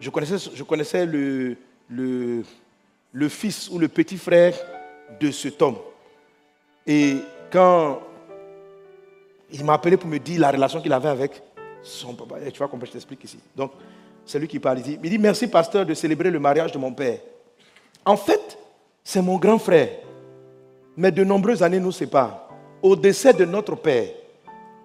[0.02, 0.10] je
[0.64, 1.56] connaissais, le,
[3.30, 4.56] fils ou le petit frère
[5.20, 5.78] de cet homme.
[6.88, 7.18] Et
[7.52, 8.02] quand
[9.52, 11.42] il m'a appelé pour me dire la relation qu'il avait avec
[11.84, 13.38] son papa, tu vois comment je t'explique ici.
[13.56, 13.74] Donc,
[14.26, 14.80] c'est lui qui parle.
[14.80, 17.20] Il dit, il dit Merci, pasteur, de célébrer le mariage de mon père.
[18.04, 18.58] En fait,
[19.04, 19.90] c'est mon grand frère.
[20.98, 22.50] Mais de nombreuses années nous séparent.
[22.82, 24.08] Au décès de notre père,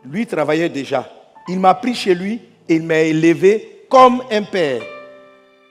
[0.05, 1.11] lui travaillait déjà.
[1.49, 4.83] Il m'a pris chez lui et il m'a élevé comme un père.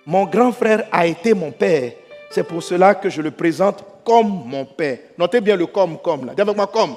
[0.06, 1.93] Mon grand frère a été mon père.
[2.30, 4.99] C'est pour cela que je le présente comme mon père.
[5.18, 6.34] Notez bien le comme, comme là.
[6.36, 6.95] Dis avec moi comme.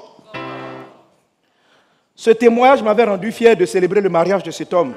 [2.14, 4.94] Ce témoignage m'avait rendu fier de célébrer le mariage de cet homme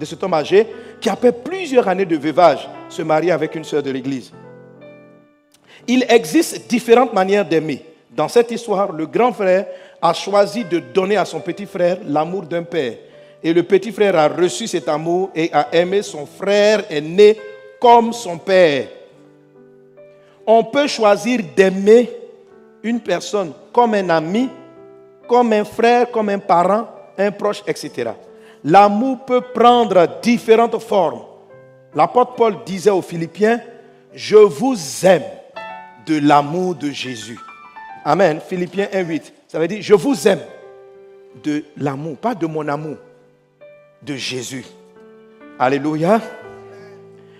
[0.00, 0.66] de cet homme âgé
[1.00, 4.32] qui, après plusieurs années de veuvage, se marie avec une sœur de l'Église.
[5.86, 7.84] Il existe différentes manières d'aimer.
[8.10, 9.66] Dans cette histoire, le grand frère
[10.02, 12.94] a choisi de donner à son petit frère l'amour d'un père.
[13.42, 17.38] Et le petit frère a reçu cet amour et a aimé son frère aîné
[17.80, 18.88] comme son père.
[20.46, 22.10] On peut choisir d'aimer
[22.82, 24.48] une personne comme un ami,
[25.28, 28.10] comme un frère, comme un parent, un proche, etc
[28.64, 31.22] l'amour peut prendre différentes formes.
[31.94, 33.60] L'apôtre Paul disait aux Philippiens,
[34.14, 35.24] je vous aime
[36.06, 37.38] de l'amour de Jésus.
[38.04, 38.40] Amen.
[38.46, 39.22] Philippiens 1.8.
[39.48, 40.40] Ça veut dire, je vous aime
[41.42, 42.96] de l'amour, pas de mon amour,
[44.02, 44.64] de Jésus.
[45.58, 46.20] Alléluia.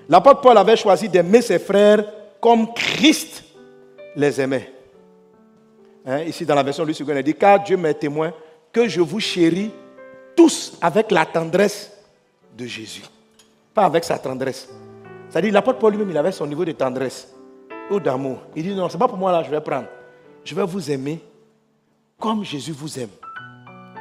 [0.08, 2.04] L'apôtre Paul avait choisi d'aimer ses frères
[2.40, 3.44] comme Christ
[4.16, 4.72] les aimait.
[6.04, 8.32] Hein, ici dans la version II, il dit, car Dieu m'est témoin
[8.72, 9.70] que je vous chéris
[10.36, 11.92] tous avec la tendresse
[12.56, 13.02] de Jésus.
[13.74, 14.68] Pas avec sa tendresse.
[15.28, 17.32] C'est-à-dire, l'apôtre Paul lui-même, il avait son niveau de tendresse
[17.90, 18.38] ou d'amour.
[18.56, 19.86] Il dit, non, ce n'est pas pour moi là, je vais prendre.
[20.44, 21.20] Je vais vous aimer
[22.18, 23.10] comme Jésus vous aime.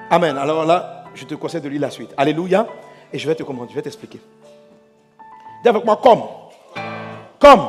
[0.10, 0.38] Amen.
[0.38, 2.13] Alors là, je te conseille de lire la suite.
[2.15, 2.65] Alléluia.
[3.11, 4.20] Et je vais te commander, je vais t'expliquer.
[5.63, 6.22] Dis avec moi, comme.
[7.39, 7.67] Comme.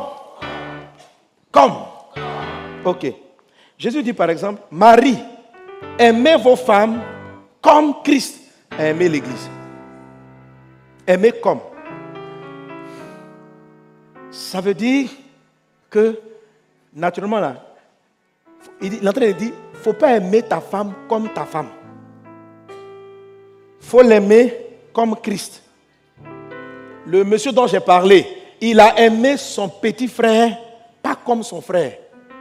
[1.50, 1.72] Comme.
[2.84, 3.12] Ok.
[3.76, 5.18] Jésus dit par exemple, Marie,
[5.98, 7.00] aimez vos femmes
[7.60, 8.40] comme Christ
[8.78, 9.50] aimer l'Église.
[11.06, 11.60] Aimer comme.
[14.30, 15.10] Ça veut dire
[15.88, 16.20] que,
[16.94, 17.56] naturellement, là,
[19.02, 21.68] l'entraîneur dit, il ne faut pas aimer ta femme comme ta femme.
[23.80, 24.54] Faut l'aimer
[24.92, 25.62] comme Christ.
[27.06, 28.26] Le monsieur dont j'ai parlé,
[28.60, 30.56] il a aimé son petit frère,
[31.02, 31.94] pas comme son frère,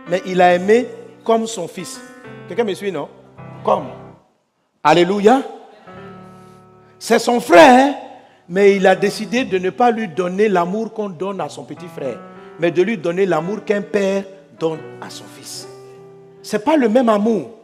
[0.07, 0.87] mais il a aimé
[1.23, 1.99] comme son fils.
[2.47, 3.07] Quelqu'un me suit, non?
[3.63, 3.87] Comme.
[4.83, 5.41] Alléluia.
[6.97, 7.95] C'est son frère,
[8.47, 11.87] mais il a décidé de ne pas lui donner l'amour qu'on donne à son petit
[11.87, 12.19] frère,
[12.59, 14.23] mais de lui donner l'amour qu'un père
[14.59, 15.67] donne à son fils.
[16.41, 17.58] Ce n'est pas le même amour.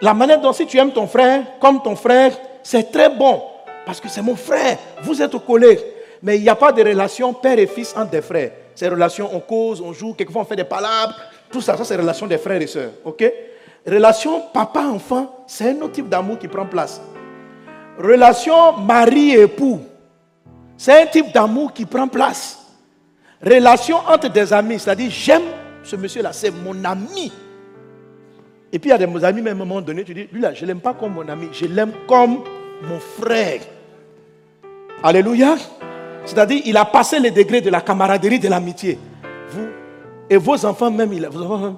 [0.00, 2.32] La manière dont si tu aimes ton frère comme ton frère,
[2.62, 3.42] c'est très bon,
[3.84, 5.80] parce que c'est mon frère, vous êtes collègues.
[6.22, 8.50] Mais il n'y a pas de relation père et fils entre des frères.
[8.74, 11.14] Ces relations, on cause, on joue, quelquefois on fait des palabres,
[11.50, 12.90] tout ça, ça c'est relation des frères et sœurs.
[13.04, 13.24] ok?
[13.86, 17.00] Relation papa-enfant, c'est un autre type d'amour qui prend place.
[17.98, 19.80] Relation mari-époux.
[20.76, 22.58] C'est un type d'amour qui prend place.
[23.42, 25.42] Relation entre des amis, c'est-à-dire j'aime
[25.82, 27.32] ce monsieur-là, c'est mon ami.
[28.72, 30.40] Et puis il y a des amis, même à un moment donné, tu dis, lui
[30.40, 32.44] là, je ne l'aime pas comme mon ami, je l'aime comme
[32.82, 33.60] mon frère.
[35.02, 35.56] Alléluia.
[36.24, 38.98] C'est-à-dire, il a passé les degrés de la camaraderie, de l'amitié.
[39.50, 39.68] Vous
[40.30, 41.76] et vos enfants même, vos enfants même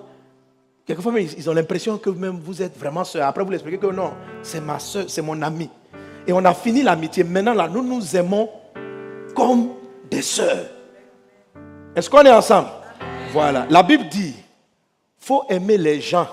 [0.91, 3.27] quelquefois ils ont l'impression que même vous êtes vraiment soeur.
[3.27, 4.13] Après, vous l'expliquez que non,
[4.43, 5.71] c'est ma soeur, c'est mon ami.
[6.27, 7.23] Et on a fini l'amitié.
[7.23, 8.49] Maintenant, là, nous nous aimons
[9.35, 9.71] comme
[10.11, 10.67] des sœurs.
[11.95, 12.69] Est-ce qu'on est ensemble?
[13.33, 13.67] Voilà.
[13.71, 14.35] La Bible dit,
[15.19, 16.27] faut aimer les gens,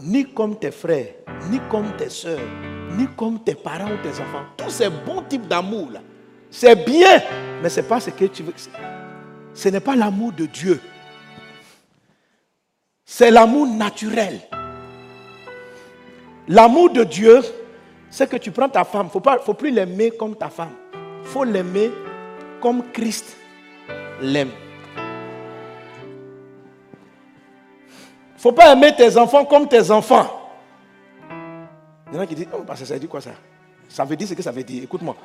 [0.00, 1.14] ni comme tes frères,
[1.50, 2.38] ni comme tes sœurs,
[2.96, 4.44] ni comme tes parents ou tes enfants.
[4.56, 6.00] Tous ces bons types d'amour là,
[6.50, 7.22] c'est bien,
[7.62, 8.54] mais c'est pas ce que tu veux.
[9.54, 10.80] Ce n'est pas l'amour de Dieu.
[13.04, 14.40] C'est l'amour naturel.
[16.48, 17.40] L'amour de Dieu,
[18.10, 19.08] c'est que tu prends ta femme.
[19.14, 20.72] Il ne faut plus l'aimer comme ta femme.
[21.22, 21.90] Il faut l'aimer
[22.60, 23.36] comme Christ
[24.20, 24.50] l'aime.
[28.36, 30.26] Ne faut pas aimer tes enfants comme tes enfants.
[32.10, 33.30] Il y en a qui disent, oh, ça dit quoi ça?
[33.88, 34.84] Ça veut dire ce que ça veut dire.
[34.84, 35.16] Écoute-moi.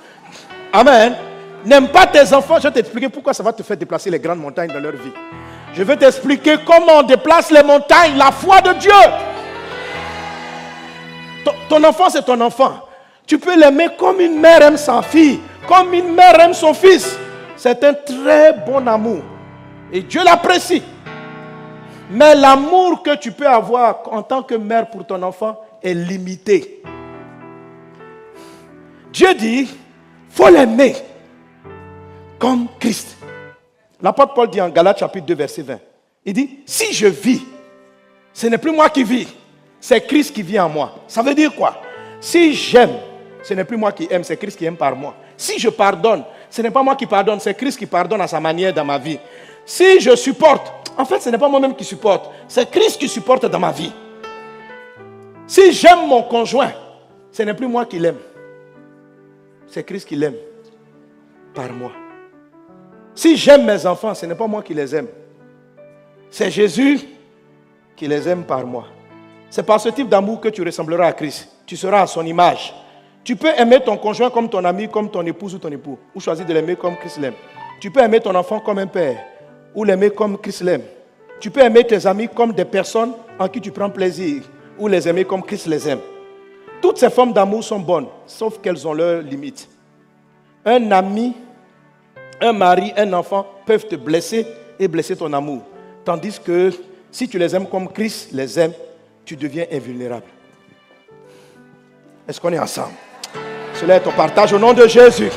[0.73, 1.15] Amen.
[1.65, 2.57] N'aime pas tes enfants.
[2.57, 5.11] Je vais t'expliquer pourquoi ça va te faire déplacer les grandes montagnes dans leur vie.
[5.73, 8.91] Je vais t'expliquer comment on déplace les montagnes, la foi de Dieu.
[11.69, 12.73] Ton, enfant, c'est ton enfant.
[13.25, 17.17] Tu peux l'aimer comme une mère aime sa fille, comme une mère aime son fils.
[17.55, 19.21] C'est un très bon amour.
[19.93, 20.83] Et Dieu l'apprécie.
[22.11, 26.83] Mais l'amour que tu peux avoir en tant que mère pour ton enfant est limité.
[29.13, 29.69] Dieu dit,
[30.29, 30.95] faut l'aimer
[32.37, 33.15] comme Christ.
[34.01, 35.79] L'apôtre Paul dit en Galates chapitre 2 verset 20,
[36.25, 37.41] il dit, si je vis,
[38.33, 39.27] ce n'est plus moi qui vis,
[39.79, 40.95] c'est Christ qui vit en moi.
[41.07, 41.77] Ça veut dire quoi?
[42.19, 42.91] Si j'aime,
[43.41, 45.15] ce n'est plus moi qui aime, c'est Christ qui aime par moi.
[45.37, 48.39] Si je pardonne, ce n'est pas moi qui pardonne, c'est Christ qui pardonne à sa
[48.39, 49.17] manière dans ma vie.
[49.65, 53.45] Si je supporte, en fait, ce n'est pas moi-même qui supporte, c'est Christ qui supporte
[53.45, 53.91] dans ma vie.
[55.47, 56.71] Si j'aime mon conjoint,
[57.31, 58.19] ce n'est plus moi qui l'aime,
[59.67, 60.35] c'est Christ qui l'aime
[61.53, 61.91] par moi.
[63.15, 65.07] Si j'aime mes enfants, ce n'est pas moi qui les aime.
[66.29, 66.99] C'est Jésus
[67.95, 68.85] qui les aime par moi.
[69.49, 71.49] C'est par ce type d'amour que tu ressembleras à Christ.
[71.65, 72.73] Tu seras à son image.
[73.23, 76.19] Tu peux aimer ton conjoint comme ton ami, comme ton épouse ou ton époux, ou
[76.19, 77.35] choisir de l'aimer comme Christ l'aime.
[77.79, 79.23] Tu peux aimer ton enfant comme un père,
[79.73, 80.83] ou l'aimer comme Christ l'aime.
[81.39, 84.43] Tu peux aimer tes amis comme des personnes en qui tu prends plaisir,
[84.77, 86.01] ou les aimer comme Christ les aime.
[86.81, 89.67] Toutes ces formes d'amour sont bonnes, sauf qu'elles ont leurs limites.
[90.65, 91.33] Un ami
[92.41, 94.45] un mari, un enfant peuvent te blesser
[94.79, 95.61] et blesser ton amour.
[96.03, 96.71] Tandis que
[97.11, 98.73] si tu les aimes comme Christ les aime,
[99.23, 100.25] tu deviens invulnérable.
[102.27, 102.93] Est-ce qu'on est ensemble?
[103.75, 105.29] Cela est ton partage au nom de Jésus.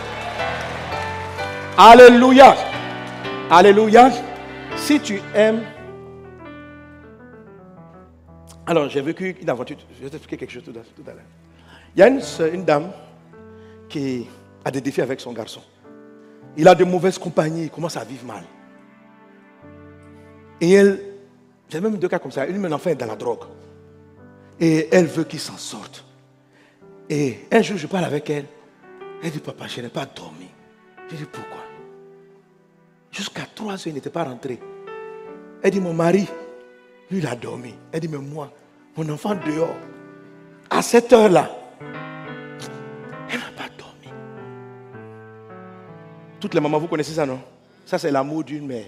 [1.77, 2.55] Alléluia.
[3.51, 4.11] Alléluia.
[4.77, 5.63] Si tu aimes...
[8.67, 9.77] Alors, j'ai vécu une aventure.
[9.97, 11.23] Je vais t'expliquer quelque chose tout à l'heure.
[11.95, 12.21] Il y a une,
[12.53, 12.91] une dame
[13.89, 14.27] qui
[14.65, 15.61] a des défis avec son garçon.
[16.57, 18.43] Il a de mauvaises compagnies, il commence à vivre mal.
[20.61, 21.01] Et elle,
[21.69, 22.47] j'ai même deux cas comme ça.
[22.47, 23.45] Une, mon enfant est dans la drogue.
[24.59, 26.05] Et elle veut qu'il s'en sorte.
[27.11, 28.47] Et un jour, je parle avec elle.
[29.23, 30.49] Elle dit, papa, je n'ai pas dormi.
[31.11, 31.64] Je dis, pourquoi?
[33.15, 34.59] Jusqu'à trois heures, il n'était pas rentré.
[35.63, 36.27] Elle dit, mon mari,
[37.11, 37.73] lui, il a dormi.
[37.93, 38.53] Elle dit, mais moi,
[38.97, 39.77] mon enfant dehors,
[40.69, 41.49] à cette heure-là,
[46.45, 47.41] Toutes les mamans, vous connaissez ça, non?
[47.87, 48.85] Ça, c'est l'amour d'une mère.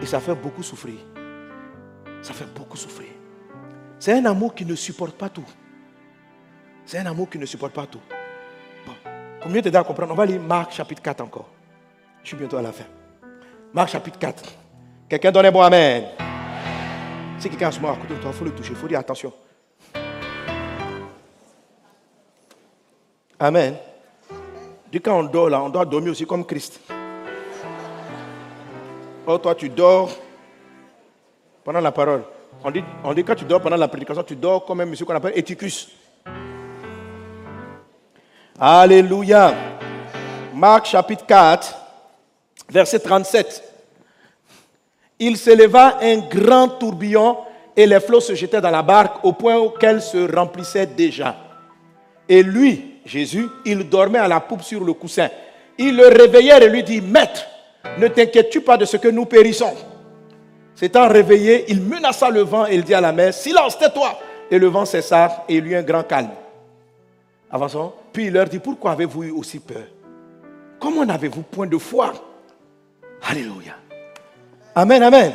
[0.00, 1.00] Et ça fait beaucoup souffrir.
[2.22, 3.08] Ça fait beaucoup souffrir.
[3.98, 5.44] C'est un amour qui ne supporte pas tout.
[6.86, 7.98] C'est un amour qui ne supporte pas tout.
[8.86, 8.92] Bon,
[9.40, 11.48] pour mieux t'aider à comprendre, on va lire Marc chapitre 4 encore.
[12.22, 12.84] Je suis bientôt à la fin.
[13.72, 14.42] Marc chapitre 4.
[15.08, 16.04] Quelqu'un donne un bon Amen.
[17.38, 18.88] Si quelqu'un a ce moment à côté de toi, il faut le toucher, il faut
[18.88, 19.32] dire attention.
[23.38, 23.76] Amen.
[24.90, 26.80] Du quand on dort là, on doit dormir aussi comme Christ.
[29.26, 30.10] Oh, toi, tu dors
[31.64, 32.24] pendant la parole.
[32.64, 35.06] On dit, on dit quand tu dors pendant la prédication, tu dors comme un monsieur
[35.06, 35.92] qu'on appelle Éticus.
[38.58, 39.54] Alléluia.
[40.52, 41.79] Marc chapitre 4,
[42.70, 43.64] verset 37.
[45.18, 47.38] Il s'éleva un grand tourbillon
[47.76, 51.36] et les flots se jetaient dans la barque au point auquel se remplissait déjà.
[52.28, 55.28] Et lui, Jésus, il dormait à la poupe sur le coussin.
[55.78, 57.46] Il le réveillait et lui dit, Maître,
[57.98, 59.74] ne t'inquiètes-tu pas de ce que nous périssons
[60.74, 64.18] S'étant réveillé, il menaça le vent et il dit à la mer, Silence, tais-toi
[64.50, 66.30] Et le vent cessa et il eut un grand calme.
[67.50, 67.92] Avançons.
[68.12, 69.84] Puis il leur dit, Pourquoi avez-vous eu aussi peur?
[70.78, 72.12] Comment n'avez-vous point de foi?
[73.22, 73.74] Alléluia.
[74.74, 75.32] Amen, amen.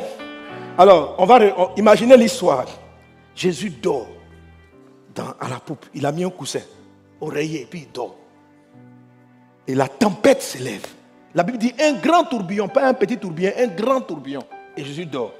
[0.78, 1.38] Alors, on va
[1.76, 2.66] imaginer l'histoire.
[3.34, 4.08] Jésus dort
[5.40, 5.86] à la poupe.
[5.94, 6.60] Il a mis un coussin
[7.20, 8.16] oreiller, puis il dort.
[9.66, 10.86] Et la tempête s'élève.
[11.34, 14.42] La Bible dit un grand tourbillon, pas un petit tourbillon, un grand tourbillon.
[14.76, 15.32] Et Jésus dort.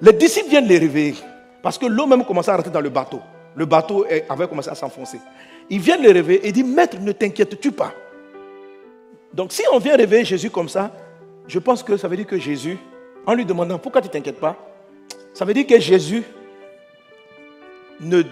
[0.00, 1.16] Les disciples viennent les réveiller
[1.62, 3.20] parce que l'eau même commençait à rentrer dans le bateau.
[3.54, 5.18] Le bateau avait commencé à s'enfoncer.
[5.68, 7.92] Ils viennent les réveiller et disent Maître, ne t'inquiètes-tu pas?
[9.32, 10.90] Donc, si on vient réveiller Jésus comme ça,
[11.48, 12.78] je pense que ça veut dire que Jésus,
[13.26, 14.54] en lui demandant pourquoi tu ne t'inquiètes pas,
[15.32, 16.22] ça veut dire que Jésus
[18.00, 18.22] ne.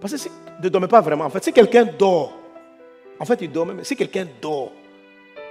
[0.00, 0.28] Parce que
[0.62, 1.24] ne dormez pas vraiment.
[1.24, 2.32] En fait, si quelqu'un dort,
[3.18, 3.82] en fait, il dort même.
[3.84, 4.72] Si quelqu'un dort,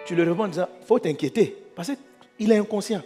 [0.06, 1.56] tu le réveilles en disant, il faut t'inquiéter.
[1.76, 1.92] Parce
[2.38, 3.02] qu'il est inconscient.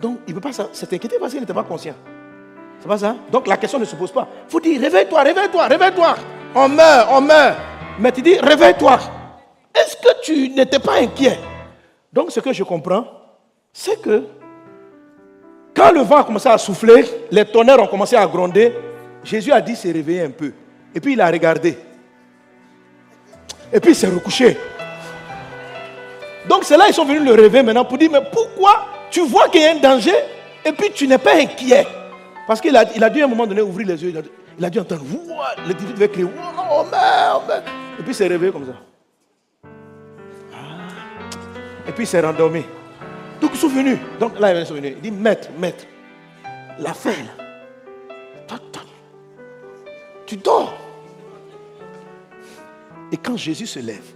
[0.00, 1.94] Donc, il ne peut pas s'inquiéter parce qu'il n'était pas conscient.
[2.78, 3.16] C'est pas ça?
[3.32, 4.28] Donc, la question ne se pose pas.
[4.46, 6.14] Il faut dire, réveille-toi, réveille-toi, réveille-toi.
[6.54, 7.56] On meurt, on meurt.
[7.98, 8.98] Mais tu dis, réveille-toi.
[9.74, 11.38] Est-ce que tu n'étais pas inquiet?
[12.12, 13.06] Donc ce que je comprends,
[13.72, 14.24] c'est que
[15.74, 18.72] quand le vent a commencé à souffler, les tonnerres ont commencé à gronder,
[19.22, 20.52] Jésus a dit s'est réveillé un peu.
[20.94, 21.76] Et puis il a regardé.
[23.72, 24.56] Et puis il s'est recouché.
[26.48, 29.48] Donc c'est là ils sont venus le réveiller maintenant pour dire, mais pourquoi tu vois
[29.48, 30.14] qu'il y a un danger
[30.64, 31.86] et puis tu n'es pas inquiet?
[32.46, 34.14] Parce qu'il a, dû à un moment donné ouvrir les yeux.
[34.58, 35.04] Il a, dû entendre,
[35.66, 36.28] le disciple devait crier.
[37.98, 38.72] Et puis il s'est réveillé comme ça.
[41.88, 42.64] Et puis il s'est rendormi.
[43.40, 43.98] Donc ils sont venus.
[44.18, 44.94] Donc là, ils sont venus.
[44.96, 45.84] Il dit, maître, maître,
[46.78, 47.44] la faim là.
[50.26, 50.74] Tu dors.
[53.12, 54.12] Et quand Jésus se lève,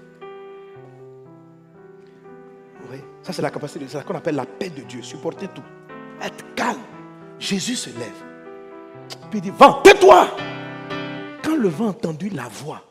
[2.91, 5.63] oui, ça c'est la capacité, c'est ce qu'on appelle la paix de Dieu, supporter tout,
[6.21, 6.81] être calme.
[7.39, 8.25] Jésus se lève.
[9.31, 10.27] Puis il dit, vent, tais-toi.
[11.45, 12.83] Quand le vent a entendu la voix,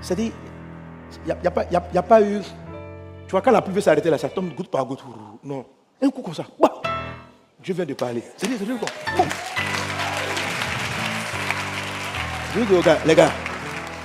[0.00, 0.32] c'est-à-dire,
[1.26, 2.40] il n'y a, a, a, pas eu
[3.32, 5.02] tu vois, quand la pluie veut s'arrêter là, ça tombe goutte par goutte.
[5.42, 5.64] Non.
[6.02, 6.44] Un coup comme ça.
[7.64, 8.22] Dieu vient de parler.
[8.36, 9.24] C'est dire, c'est dire quoi
[12.54, 13.32] Je dis aux gars, les gars,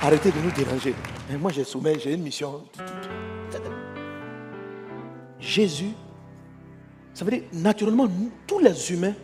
[0.00, 0.94] arrêtez de nous déranger.
[1.28, 2.64] Mais moi, j'ai sommeil, j'ai une mission.
[5.38, 5.92] Jésus,
[7.12, 8.08] ça veut dire, naturellement,
[8.46, 9.14] tous les humains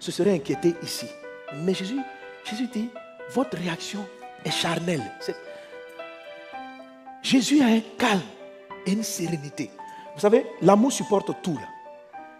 [0.00, 1.06] se seraient inquiétés ici.
[1.62, 2.00] Mais Jésus,
[2.44, 2.88] Jésus dit,
[3.30, 4.04] votre réaction
[4.44, 5.12] est charnelle.
[7.22, 8.20] Jésus a un calme
[8.86, 9.70] une sérénité.
[10.14, 11.58] Vous savez, l'amour supporte tout.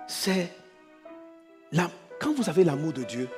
[0.06, 0.50] C'est
[2.20, 3.28] quand vous avez l'amour de Dieu,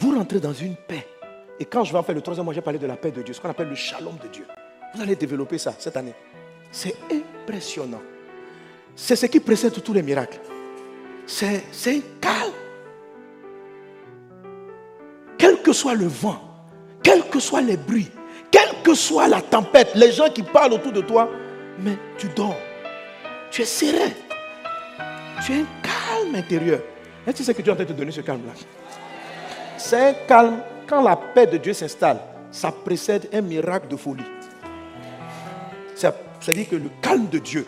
[0.00, 1.06] vous rentrez dans une paix.
[1.60, 3.22] Et quand je vais en faire le troisième mois, j'ai parlé de la paix de
[3.22, 4.46] Dieu, ce qu'on appelle le shalom de Dieu.
[4.94, 6.14] Vous allez développer ça cette année.
[6.70, 8.02] C'est impressionnant.
[8.94, 10.40] C'est ce qui précède tous les miracles.
[11.26, 12.52] C'est un calme.
[15.36, 16.40] Quel que soit le vent,
[17.02, 18.10] quels que soient les bruits,
[18.50, 21.30] quelle que soit la tempête, les gens qui parlent autour de toi,
[21.78, 22.56] mais tu dors.
[23.50, 24.12] Tu es serein.
[25.44, 26.80] Tu es un calme intérieur.
[27.24, 28.52] Que tu sais que Dieu est en train de te donner ce calme-là?
[29.76, 30.58] C'est un calme.
[30.86, 32.18] Quand la paix de Dieu s'installe,
[32.50, 34.24] ça précède un miracle de folie.
[35.94, 37.66] C'est-à-dire que le calme de Dieu,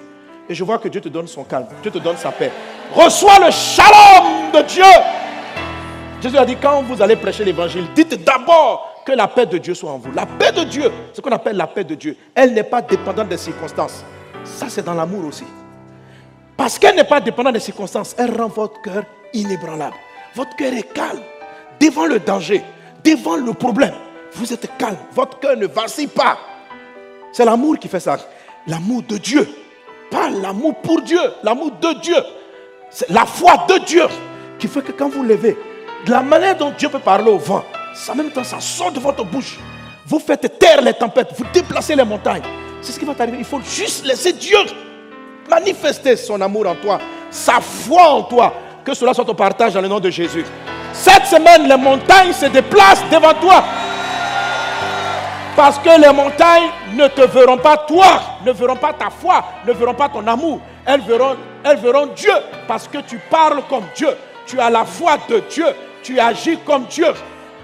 [0.49, 2.51] et je vois que Dieu te donne son calme, Dieu te donne sa paix.
[2.95, 4.85] Reçois le shalom de Dieu.
[6.23, 9.75] Jésus a dit, quand vous allez prêcher l'évangile, dites d'abord que la paix de Dieu
[9.75, 10.13] soit en vous.
[10.13, 13.29] La paix de Dieu, ce qu'on appelle la paix de Dieu, elle n'est pas dépendante
[13.29, 14.05] des circonstances.
[14.45, 15.45] Ça, c'est dans l'amour aussi.
[16.57, 19.97] Parce qu'elle n'est pas dépendante des circonstances, elle rend votre cœur inébranlable.
[20.35, 21.21] Votre cœur est calme
[21.81, 22.63] devant le danger,
[23.05, 23.95] devant le problème.
[24.33, 26.39] Vous êtes calme, votre cœur ne vacille pas.
[27.33, 28.19] C'est l'amour qui fait ça.
[28.67, 29.49] L'amour de Dieu.
[30.11, 32.17] Pas l'amour pour Dieu, l'amour de Dieu.
[32.91, 34.05] C'est la foi de Dieu
[34.59, 35.57] qui fait que quand vous levez,
[36.05, 37.65] de la manière dont Dieu peut parler au vent,
[38.09, 39.59] en même temps, ça sort de votre bouche.
[40.07, 42.43] Vous faites taire les tempêtes, vous déplacez les montagnes.
[42.80, 43.38] C'est ce qui va t'arriver.
[43.38, 44.59] Il faut juste laisser Dieu
[45.49, 46.99] manifester son amour en toi,
[47.30, 48.55] sa foi en toi.
[48.84, 50.45] Que cela soit au partage dans le nom de Jésus.
[50.93, 53.62] Cette semaine, les montagnes se déplacent devant toi.
[55.55, 59.72] Parce que les montagnes ne te verront pas toi, ne verront pas ta foi, ne
[59.72, 60.61] verront pas ton amour.
[60.86, 62.32] Elles verront, elles verront Dieu
[62.66, 64.09] parce que tu parles comme Dieu.
[64.47, 65.66] Tu as la foi de Dieu.
[66.03, 67.12] Tu agis comme Dieu.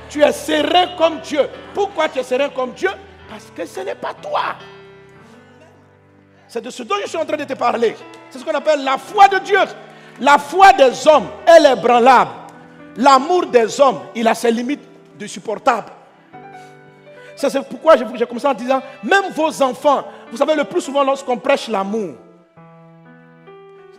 [0.09, 1.49] Tu es serein comme Dieu.
[1.75, 2.91] Pourquoi tu es serein comme Dieu?
[3.29, 4.57] Parce que ce n'est pas toi.
[6.49, 7.97] C'est de ce dont je suis en train de te parler.
[8.31, 9.59] C'est ce qu'on appelle la foi de Dieu.
[10.21, 12.31] La foi des hommes, elle est branlable.
[12.97, 14.81] L'amour des hommes, il a ses limites
[15.19, 15.93] de supportable.
[17.35, 21.37] C'est pourquoi j'ai commencé en disant, même vos enfants, vous savez, le plus souvent lorsqu'on
[21.37, 22.15] prêche l'amour,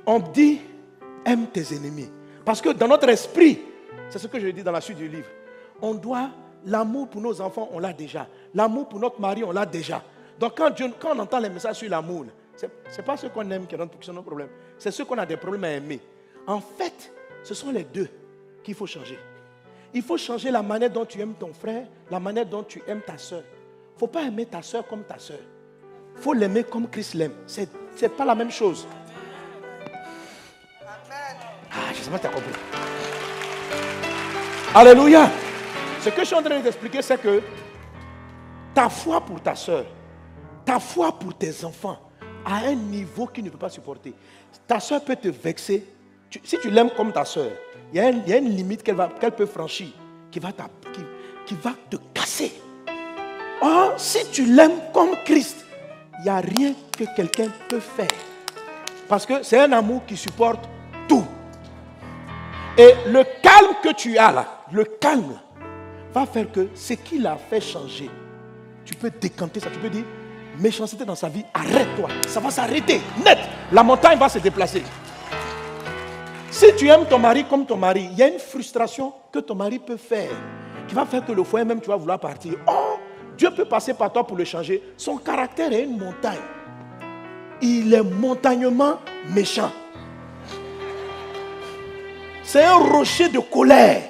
[0.08, 0.62] on dit,
[1.24, 2.10] aime tes ennemis.
[2.44, 3.60] Parce que dans notre esprit,
[4.10, 5.28] c'est ce que je dis dans la suite du livre,
[5.82, 6.30] on doit,
[6.66, 8.28] l'amour pour nos enfants, on l'a déjà.
[8.54, 10.04] L'amour pour notre mari, on l'a déjà.
[10.40, 12.26] Donc quand, quand on entend les messages sur l'amour,
[12.56, 14.50] ce n'est pas ce qu'on aime qui sont nos problèmes.
[14.78, 16.00] C'est ce qu'on a des problèmes à aimer.
[16.46, 17.12] En fait,
[17.44, 18.10] ce sont les deux
[18.64, 19.20] qu'il faut changer.
[19.94, 23.02] Il faut changer la manière dont tu aimes ton frère, la manière dont tu aimes
[23.06, 23.44] ta soeur.
[23.44, 25.40] Il ne faut pas aimer ta soeur comme ta soeur.
[26.16, 27.34] Il faut l'aimer comme Christ l'aime.
[27.46, 28.88] Ce n'est pas la même chose.
[31.72, 32.54] Ah, je sais pas tu as compris.
[34.74, 35.30] Alléluia.
[36.02, 37.42] Ce que je suis en train d'expliquer, c'est que
[38.74, 39.86] ta foi pour ta soeur,
[40.66, 41.98] ta foi pour tes enfants,
[42.46, 44.14] à un niveau qu'il ne peut pas supporter.
[44.68, 45.86] Ta soeur peut te vexer.
[46.44, 47.52] si tu l'aimes comme ta soeur,
[47.94, 49.88] il y, a une limite qu'elle peut franchir,
[50.30, 51.02] qui va, qui,
[51.46, 52.54] qui va te casser.
[53.62, 55.66] Or, si tu l'aimes comme Christ,
[56.20, 58.08] il n'y a rien que quelqu'un peut faire.
[59.08, 60.68] Parce que c'est un amour qui supporte
[61.08, 61.26] tout.
[62.78, 65.40] Et le calme que tu as là, le calme,
[66.26, 68.10] faire que ce qui l'a fait changer,
[68.86, 69.70] tu peux décanter ça.
[69.70, 70.06] Tu peux dire,
[70.60, 72.10] méchanceté dans sa vie, arrête-toi.
[72.28, 73.40] Ça va s'arrêter, net.
[73.72, 74.84] La montagne va se déplacer.
[76.50, 79.56] Si tu aimes ton mari comme ton mari, il y a une frustration que ton
[79.56, 80.32] mari peut faire,
[80.88, 82.54] qui va faire que le foyer même, tu vas vouloir partir.
[82.68, 82.98] Oh,
[83.38, 84.82] Dieu peut passer par toi pour le changer.
[84.98, 86.40] Son caractère est une montagne.
[87.62, 89.00] Il est montagnement
[89.30, 89.72] méchant.
[92.44, 94.02] C'est un rocher de colère.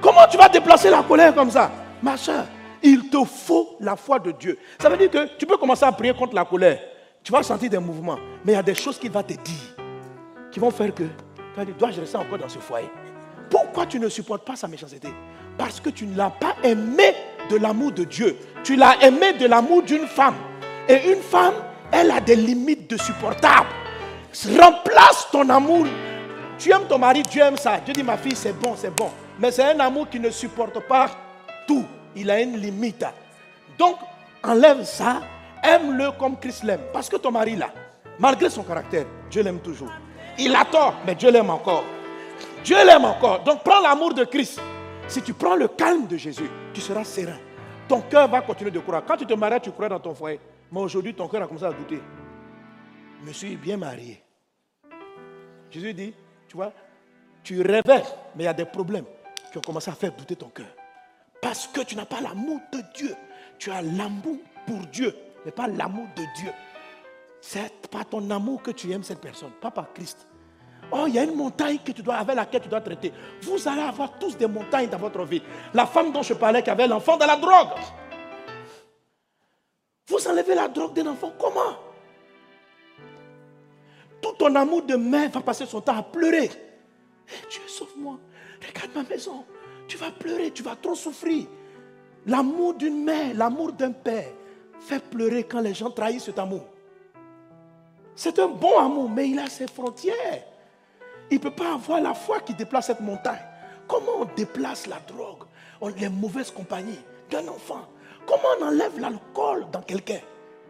[0.00, 1.70] Comment tu vas déplacer la colère comme ça?
[2.02, 2.44] Ma soeur,
[2.82, 4.58] il te faut la foi de Dieu.
[4.80, 6.78] Ça veut dire que tu peux commencer à prier contre la colère.
[7.22, 8.18] Tu vas sentir des mouvements.
[8.44, 9.76] Mais il y a des choses qu'il va te dire
[10.50, 12.88] qui vont faire que tu vas dire, dois-je rester encore dans ce foyer?
[13.50, 15.08] Pourquoi tu ne supportes pas sa méchanceté?
[15.56, 17.14] Parce que tu ne l'as pas aimé
[17.50, 18.36] de l'amour de Dieu.
[18.62, 20.36] Tu l'as aimé de l'amour d'une femme.
[20.88, 21.54] Et une femme,
[21.90, 23.68] elle a des limites de supportable.
[24.58, 25.86] Remplace ton amour.
[26.58, 27.78] Tu aimes ton mari, Dieu aime ça.
[27.84, 29.10] Dieu dit, ma fille, c'est bon, c'est bon.
[29.38, 31.06] Mais c'est un amour qui ne supporte pas
[31.66, 31.84] tout.
[32.16, 33.04] Il a une limite.
[33.78, 33.96] Donc,
[34.42, 35.20] enlève ça,
[35.62, 36.80] aime-le comme Christ l'aime.
[36.92, 37.70] Parce que ton mari, là,
[38.18, 39.92] malgré son caractère, Dieu l'aime toujours.
[40.38, 41.84] Il a tort, mais Dieu l'aime encore.
[42.64, 43.44] Dieu l'aime encore.
[43.44, 44.60] Donc, prends l'amour de Christ.
[45.06, 47.38] Si tu prends le calme de Jésus, tu seras serein.
[47.86, 49.02] Ton cœur va continuer de croire.
[49.06, 50.40] Quand tu te maries, tu crois dans ton foyer.
[50.70, 52.00] Mais aujourd'hui, ton cœur a commencé à douter.
[53.20, 54.22] Je me suis bien marié.
[55.70, 56.14] Jésus dit,
[56.48, 56.72] tu vois,
[57.42, 58.02] tu rêvais,
[58.36, 59.04] mais il y a des problèmes
[59.50, 60.66] qui ont commencé à faire douter ton cœur.
[61.40, 63.14] Parce que tu n'as pas l'amour de Dieu.
[63.58, 66.52] Tu as l'amour pour Dieu, mais pas l'amour de Dieu.
[67.40, 70.26] C'est pas ton amour que tu aimes cette personne, pas par Christ.
[70.90, 73.12] Oh, il y a une montagne que tu dois, avec laquelle tu dois traiter.
[73.42, 75.42] Vous allez avoir tous des montagnes dans votre vie.
[75.74, 77.78] La femme dont je parlais qui avait l'enfant dans la drogue.
[80.06, 81.76] Vous enlevez la drogue d'un enfant, comment?
[84.22, 86.50] Tout ton amour de mère va passer son temps à pleurer.
[87.28, 88.18] Eh, Dieu, sauve-moi.
[88.66, 89.44] Regarde ma maison.
[89.86, 91.46] Tu vas pleurer, tu vas trop souffrir.
[92.26, 94.28] L'amour d'une mère, l'amour d'un père
[94.80, 96.64] fait pleurer quand les gens trahissent cet amour.
[98.14, 100.44] C'est un bon amour, mais il a ses frontières.
[101.30, 103.38] Il ne peut pas avoir la foi qui déplace cette montagne.
[103.86, 105.44] Comment on déplace la drogue,
[105.96, 106.98] les mauvaises compagnies
[107.30, 107.86] d'un enfant?
[108.26, 110.20] Comment on enlève l'alcool dans quelqu'un?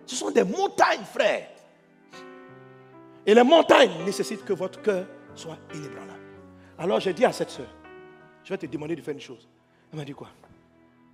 [0.07, 1.49] Ce sont des montagnes, frère.
[3.27, 6.19] Et les montagnes nécessitent que votre cœur soit inébranlable.
[6.79, 7.67] Alors j'ai dit à cette soeur,
[8.49, 9.47] je vais te demander de faire une chose.
[9.93, 10.31] Elle m'a dit quoi?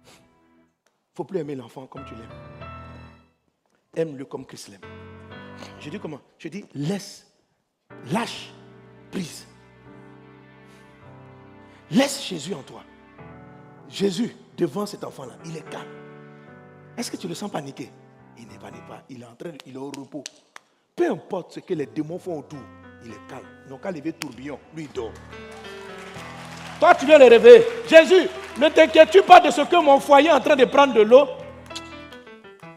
[0.06, 2.30] Il faut plus aimer l'enfant comme tu l'aimes.
[3.96, 4.80] Aime-le comme Christ l'aime.
[5.80, 6.20] Je dis comment?
[6.38, 7.26] Je dis laisse,
[8.12, 8.52] lâche
[9.10, 9.48] prise.
[11.90, 12.84] Laisse Jésus en toi.
[13.88, 15.90] Jésus, devant cet enfant-là, il est calme.
[16.96, 17.90] Est-ce que tu le sens paniquer?
[18.38, 19.02] Il n'est pas, pas.
[19.08, 20.22] Il est en train, il est au repos.
[20.94, 22.62] Peu importe ce que les démons font autour,
[23.04, 23.48] il est calme.
[23.68, 25.12] Donc, qu'à lever tourbillon, lui il dort.
[26.80, 27.64] Toi, tu viens le rêver.
[27.88, 31.02] Jésus, ne t'inquiètes-tu pas de ce que mon foyer est en train de prendre de
[31.02, 31.26] l'eau?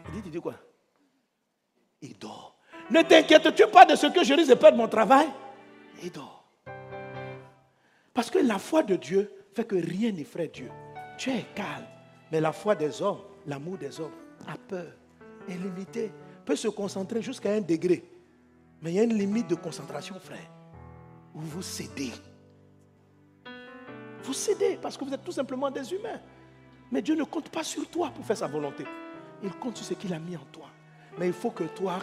[0.08, 0.54] Il dit, tu dis quoi?
[2.00, 2.56] Il dort.
[2.90, 5.28] Ne t'inquiètes-tu pas de ce que je risque de perdre mon travail?
[6.02, 6.44] Il dort.
[8.14, 10.70] Parce que la foi de Dieu fait que rien n'effraie Dieu.
[11.18, 11.86] Tu es calme.
[12.30, 14.12] Mais la foi des hommes, l'amour des hommes,
[14.46, 14.92] a peur,
[15.48, 16.12] est limité,
[16.44, 18.04] peut se concentrer jusqu'à un degré.
[18.82, 20.50] Mais il y a une limite de concentration, frère,
[21.34, 22.12] où vous cédez.
[24.28, 26.20] Vous cédez parce que vous êtes tout simplement des humains.
[26.92, 28.84] Mais Dieu ne compte pas sur toi pour faire sa volonté.
[29.42, 30.66] Il compte sur ce qu'il a mis en toi.
[31.18, 31.98] Mais il faut que toi,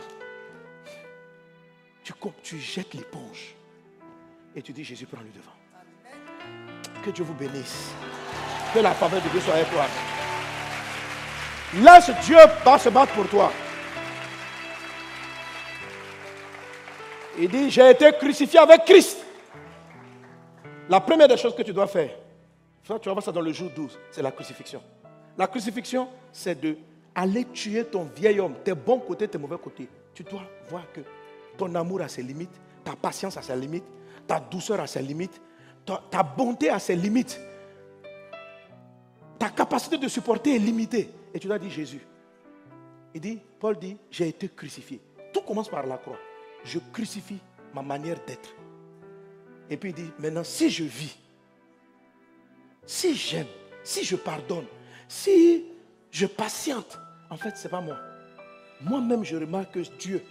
[2.04, 3.54] tu, tu jettes l'éponge.
[4.56, 5.52] Et tu dis, Jésus, prends le devant.
[7.04, 7.92] Que Dieu vous bénisse.
[8.74, 9.86] Que la faveur de Dieu soit avec toi.
[11.76, 13.52] Laisse Dieu pas se battre pour toi.
[17.38, 19.25] Il dit, j'ai été crucifié avec Christ.
[20.88, 22.12] La première des choses que tu dois faire,
[22.84, 24.82] tu vas voir ça dans le jour 12, c'est la crucifixion.
[25.38, 26.78] La crucifixion, c'est de
[27.16, 29.88] aller tuer ton vieil homme, tes bons côtés, tes mauvais côtés.
[30.14, 31.02] Tu dois voir que
[31.58, 32.54] ton amour a ses limites,
[32.84, 33.86] ta patience a ses limites,
[34.28, 35.42] ta douceur a ses limites,
[35.86, 37.40] ta, bonté a ses limites.
[39.40, 41.10] Ta capacité de supporter est limitée.
[41.34, 42.02] Et tu dois dire Jésus.
[43.14, 45.02] Il dit, Paul dit, j'ai été crucifié.
[45.34, 46.18] Tout commence par la croix.
[46.64, 47.40] Je crucifie
[47.74, 48.54] ma manière d'être.
[49.70, 51.18] Et puis il dit, maintenant, si je vis,
[52.86, 53.48] si j'aime,
[53.84, 54.66] si je pardonne,
[55.08, 55.66] si
[56.12, 57.98] je patiente, en fait, ce n'est pas moi.
[58.82, 60.22] Moi-même, je remarque que Dieu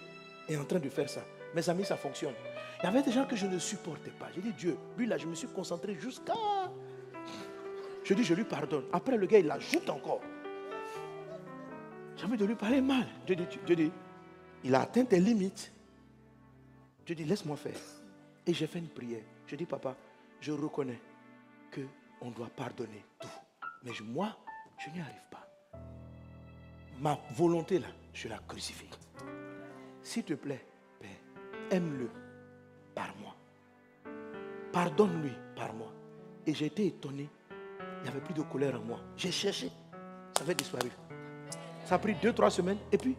[0.49, 1.25] est en train de faire ça.
[1.55, 2.35] Mes amis, ça fonctionne.
[2.81, 4.29] Il y avait des gens que je ne supportais pas.
[4.35, 6.35] J'ai dit, Dieu, lui là, je me suis concentré jusqu'à...
[8.05, 8.85] Je dis, je lui pardonne.
[8.93, 10.21] Après, le gars, il l'ajoute encore.
[12.17, 13.07] J'ai envie de lui parler mal.
[13.27, 13.93] Dieu dit, Dieu dit,
[14.63, 15.73] il a atteint tes limites.
[17.07, 17.81] Dieu dit, laisse-moi faire.
[18.47, 19.23] Et j'ai fait une prière.
[19.47, 19.97] Je dis, papa,
[20.41, 21.01] je reconnais
[21.73, 23.29] qu'on doit pardonner tout.
[23.83, 24.37] Mais moi,
[24.79, 25.49] je n'y arrive pas.
[27.01, 28.91] Ma volonté là, je la crucifie.
[30.03, 30.65] S'il te plaît,
[31.01, 31.11] Père,
[31.71, 32.11] aime-le
[32.95, 33.35] par moi.
[34.73, 35.93] Pardonne-lui par moi.
[36.47, 37.29] Et j'ai été étonné.
[37.81, 39.01] Il n'y avait plus de colère en moi.
[39.17, 39.71] J'ai cherché.
[40.37, 40.91] Ça avait disparu.
[41.85, 42.79] Ça a pris deux, trois semaines.
[42.93, 43.17] Et puis,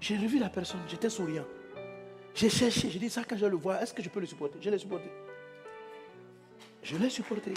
[0.00, 0.80] j'ai revu la personne.
[0.86, 1.44] J'étais souriant.
[2.38, 2.88] J'ai cherché.
[2.88, 3.82] J'ai dit ça quand je le vois.
[3.82, 4.58] Est-ce que je peux le supporter?
[4.60, 5.10] Je l'ai supporté.
[6.84, 7.52] Je l'ai supporté.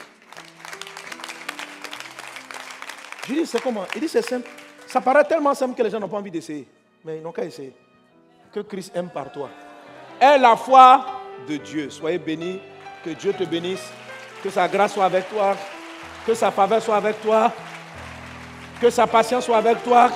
[3.27, 3.85] Je dis, c'est comment?
[3.93, 4.49] Il dit, c'est simple.
[4.87, 6.67] Ça paraît tellement simple que les gens n'ont pas envie d'essayer.
[7.05, 7.75] Mais ils n'ont qu'à essayer.
[8.51, 9.51] Que Christ aime par toi.
[10.19, 11.91] Aie la foi de Dieu.
[11.91, 12.59] Soyez bénis.
[13.05, 13.87] Que Dieu te bénisse.
[14.41, 15.55] Que sa grâce soit avec toi.
[16.25, 17.53] Que sa faveur soit avec toi.
[18.81, 20.09] Que sa patience soit avec toi.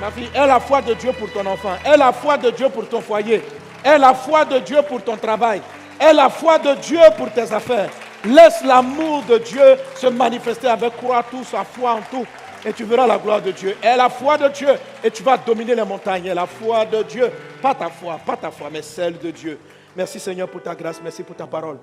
[0.00, 1.76] Ma fille, aie la foi de Dieu pour ton enfant.
[1.84, 3.42] Aie la foi de Dieu pour ton foyer.
[3.84, 5.60] Aie la foi de Dieu pour ton travail.
[6.00, 7.90] Aie la foi de Dieu pour tes affaires.
[8.24, 12.26] Laisse l'amour de Dieu se manifester avec croire tout, sa foi en tout.
[12.64, 13.76] Et tu verras la gloire de Dieu.
[13.82, 14.70] Aie la foi de Dieu
[15.04, 16.26] et tu vas dominer les montagnes.
[16.26, 17.30] Aie la foi de Dieu.
[17.60, 19.58] Pas ta foi, pas ta foi, mais celle de Dieu.
[19.94, 20.98] Merci Seigneur pour ta grâce.
[21.02, 21.78] Merci pour ta parole.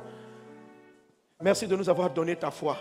[1.40, 2.78] Merci de nous avoir donné ta foi.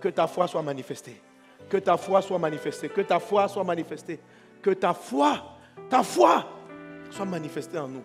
[0.00, 1.20] Que ta foi soit manifestée.
[1.68, 2.88] Que ta foi soit manifestée.
[2.88, 4.20] Que ta foi soit manifestée.
[4.62, 5.42] Que ta foi,
[5.88, 6.44] ta foi
[7.10, 8.04] soit manifestée en nous.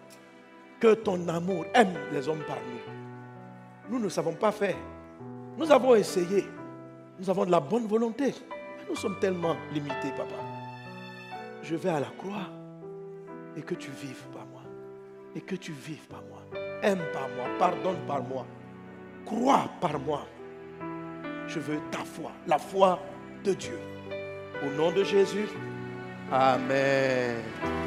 [0.80, 2.94] Que ton amour aime les hommes par nous.
[3.90, 4.76] Nous ne savons pas faire.
[5.58, 6.46] Nous avons essayé.
[7.20, 8.34] Nous avons de la bonne volonté.
[8.78, 10.36] Mais nous sommes tellement limités, papa.
[11.62, 12.50] Je vais à la croix
[13.56, 14.62] et que tu vives par moi.
[15.36, 16.42] Et que tu vives par moi.
[16.82, 17.46] Aime par moi.
[17.58, 18.46] Pardonne par moi.
[19.26, 20.26] Crois par moi.
[21.48, 23.00] Je veux ta foi, la foi
[23.44, 23.80] de Dieu.
[24.64, 25.48] Au nom de Jésus.
[26.32, 27.76] Amen.